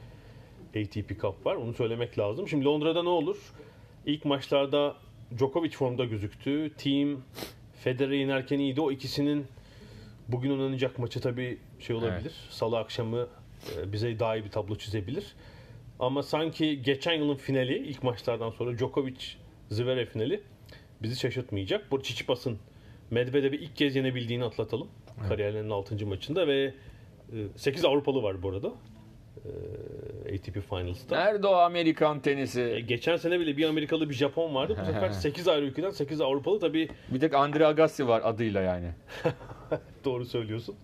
[0.70, 1.54] ATP Cup var.
[1.54, 2.48] Onu söylemek lazım.
[2.48, 3.36] Şimdi Londra'da ne olur?
[4.06, 4.96] İlk maçlarda
[5.38, 6.74] Djokovic formda gözüktü.
[6.76, 7.22] Team
[7.84, 8.80] Federer'i yenerken iyiydi.
[8.80, 9.46] O ikisinin
[10.28, 12.32] bugün oynanacak maçı tabii şey olabilir.
[12.50, 13.26] Salı akşamı
[13.76, 15.34] e, bize daha iyi bir tablo çizebilir.
[15.98, 19.24] Ama sanki geçen yılın finali ilk maçlardan sonra Djokovic
[19.70, 20.40] Zverev finali
[21.02, 21.90] bizi şaşırtmayacak.
[21.90, 22.58] Bu Çiçipas'ın
[23.10, 24.88] Medvedev'i ilk kez yenebildiğini atlatalım.
[25.28, 26.06] Kariyerlerinin 6.
[26.06, 26.74] maçında ve
[27.56, 28.72] 8 Avrupalı var bu arada.
[30.26, 31.16] E, ATP Finals'ta.
[31.16, 32.84] Nerede o Amerikan E, tenisi?
[32.88, 34.76] Geçen sene bile bir Amerikalı bir Japon vardı.
[34.80, 38.90] Bu sefer 8 ayrı ülkeden 8 Avrupalı tabii Bir tek Andre Agassi var adıyla yani.
[40.04, 40.74] Doğru söylüyorsun.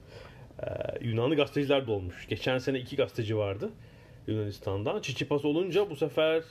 [0.63, 0.65] Ee,
[1.01, 2.29] Yunanlı gazeteciler de olmuş.
[2.29, 3.71] Geçen sene iki gazeteci vardı
[4.27, 5.01] Yunanistan'dan.
[5.01, 6.43] Çiçipas olunca bu sefer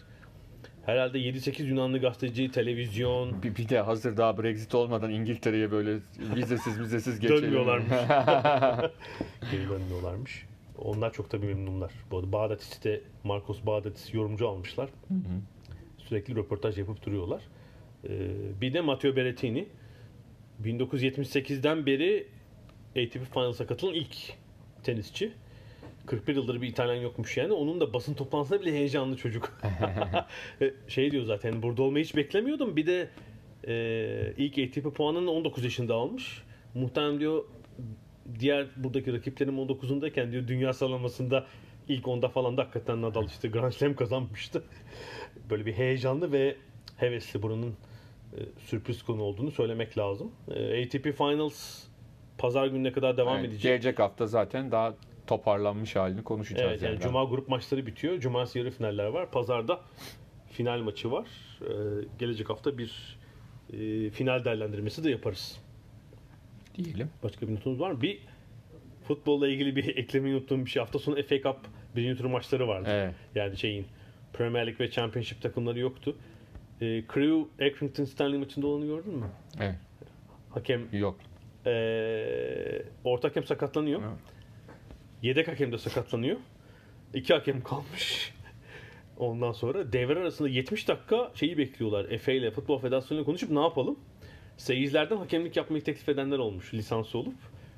[0.85, 5.97] herhalde 7-8 Yunanlı gazeteci, televizyon Bir, bir de hazır daha Brexit olmadan İngiltere'ye böyle
[6.35, 7.41] vizesiz vizesiz geçelim.
[7.43, 7.89] dönmüyorlarmış.
[9.51, 10.45] Geri dönmüyorlarmış.
[10.83, 11.91] Onlar çok tabii memnunlar.
[12.11, 14.89] Bu arada Bağdatis'te Marcos Bağdatis yorumcu almışlar.
[15.97, 17.41] Sürekli röportaj yapıp duruyorlar.
[18.09, 18.29] Ee,
[18.61, 19.67] bir de Matteo Berrettini
[20.63, 22.27] 1978'den beri
[22.89, 24.15] ATP Finals'a katılan ilk
[24.83, 25.31] tenisçi.
[26.05, 27.53] 41 yıldır bir İtalyan yokmuş yani.
[27.53, 29.59] Onun da basın toplantısında bile heyecanlı çocuk.
[30.87, 32.75] Şey diyor zaten burada olmayı hiç beklemiyordum.
[32.75, 33.09] Bir de
[33.67, 36.43] e, ilk ATP puanını 19 yaşında almış.
[36.73, 37.43] Muhtemelen diyor
[38.39, 41.45] diğer buradaki rakiplerim 19'undayken diyor dünya sıralamasında
[41.87, 44.63] ilk onda falan da hakikaten Nadal işte Grand Slam kazanmıştı.
[45.49, 46.55] Böyle bir heyecanlı ve
[46.97, 47.73] hevesli buranın
[48.33, 50.31] e, sürpriz konu olduğunu söylemek lazım.
[50.51, 51.83] E, ATP Finals
[52.37, 53.63] pazar gününe kadar devam Evet, edecek.
[53.63, 54.95] gelecek hafta zaten daha
[55.27, 56.71] toparlanmış halini konuşacağız.
[56.71, 57.03] Evet, yani yani.
[57.03, 58.19] Cuma grup maçları bitiyor.
[58.19, 59.31] Cumartesi yarı finaller var.
[59.31, 59.81] Pazarda
[60.51, 61.27] final maçı var.
[61.61, 61.73] Ee,
[62.19, 63.19] gelecek hafta bir
[63.73, 65.59] e, final değerlendirmesi de yaparız.
[66.75, 67.09] Diyelim.
[67.23, 68.01] Başka bir notunuz var mı?
[68.01, 68.19] Bir
[69.07, 70.79] futbolla ilgili bir eklemeyi unuttuğum bir şey.
[70.79, 71.57] Hafta sonu FA Cup
[71.95, 72.89] birinci tur maçları vardı.
[72.91, 73.15] Evet.
[73.35, 73.85] Yani şeyin
[74.33, 76.15] Premier Lig ve Championship takımları yoktu.
[76.81, 79.25] E, Crew Accrington Stanley maçında olanı gördün mü?
[79.59, 79.75] Evet.
[80.49, 81.19] Hakem Yok.
[81.65, 81.71] e,
[83.03, 84.01] orta hakem sakatlanıyor.
[85.21, 86.37] Yedek hakem de sakatlanıyor.
[87.13, 88.33] İki hakem kalmış.
[89.17, 92.05] Ondan sonra devre arasında 70 dakika şeyi bekliyorlar.
[92.05, 93.99] Efe ile Futbol Federasyonu ile konuşup ne yapalım?
[94.57, 97.35] Seyircilerden hakemlik yapmayı teklif edenler olmuş lisansı olup.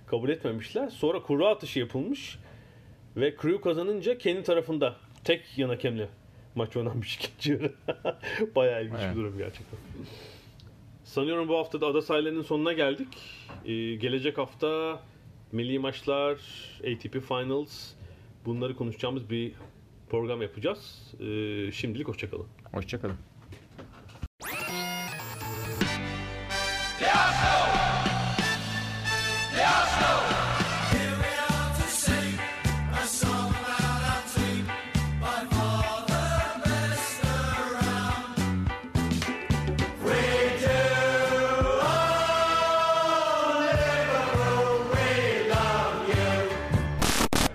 [0.07, 0.89] Kabul etmemişler.
[0.89, 2.39] Sonra kura atışı yapılmış.
[3.17, 6.09] Ve Crew kazanınca kendi tarafında tek yan hakemle
[6.55, 7.73] maç oynanmış ikinci yarı.
[8.55, 9.15] Bayağı ilginç Evet.
[9.15, 9.79] bir durum gerçekten.
[11.03, 13.07] Sanıyorum bu hafta da ada sahilerinin sonuna geldik.
[13.65, 14.99] Ee, gelecek hafta
[15.51, 16.37] milli maçlar,
[16.79, 17.91] ATP Finals
[18.45, 19.51] bunları konuşacağımız bir
[20.09, 21.13] program yapacağız.
[21.19, 22.47] Ee, şimdilik hoşçakalın.
[22.73, 23.17] Hoşçakalın.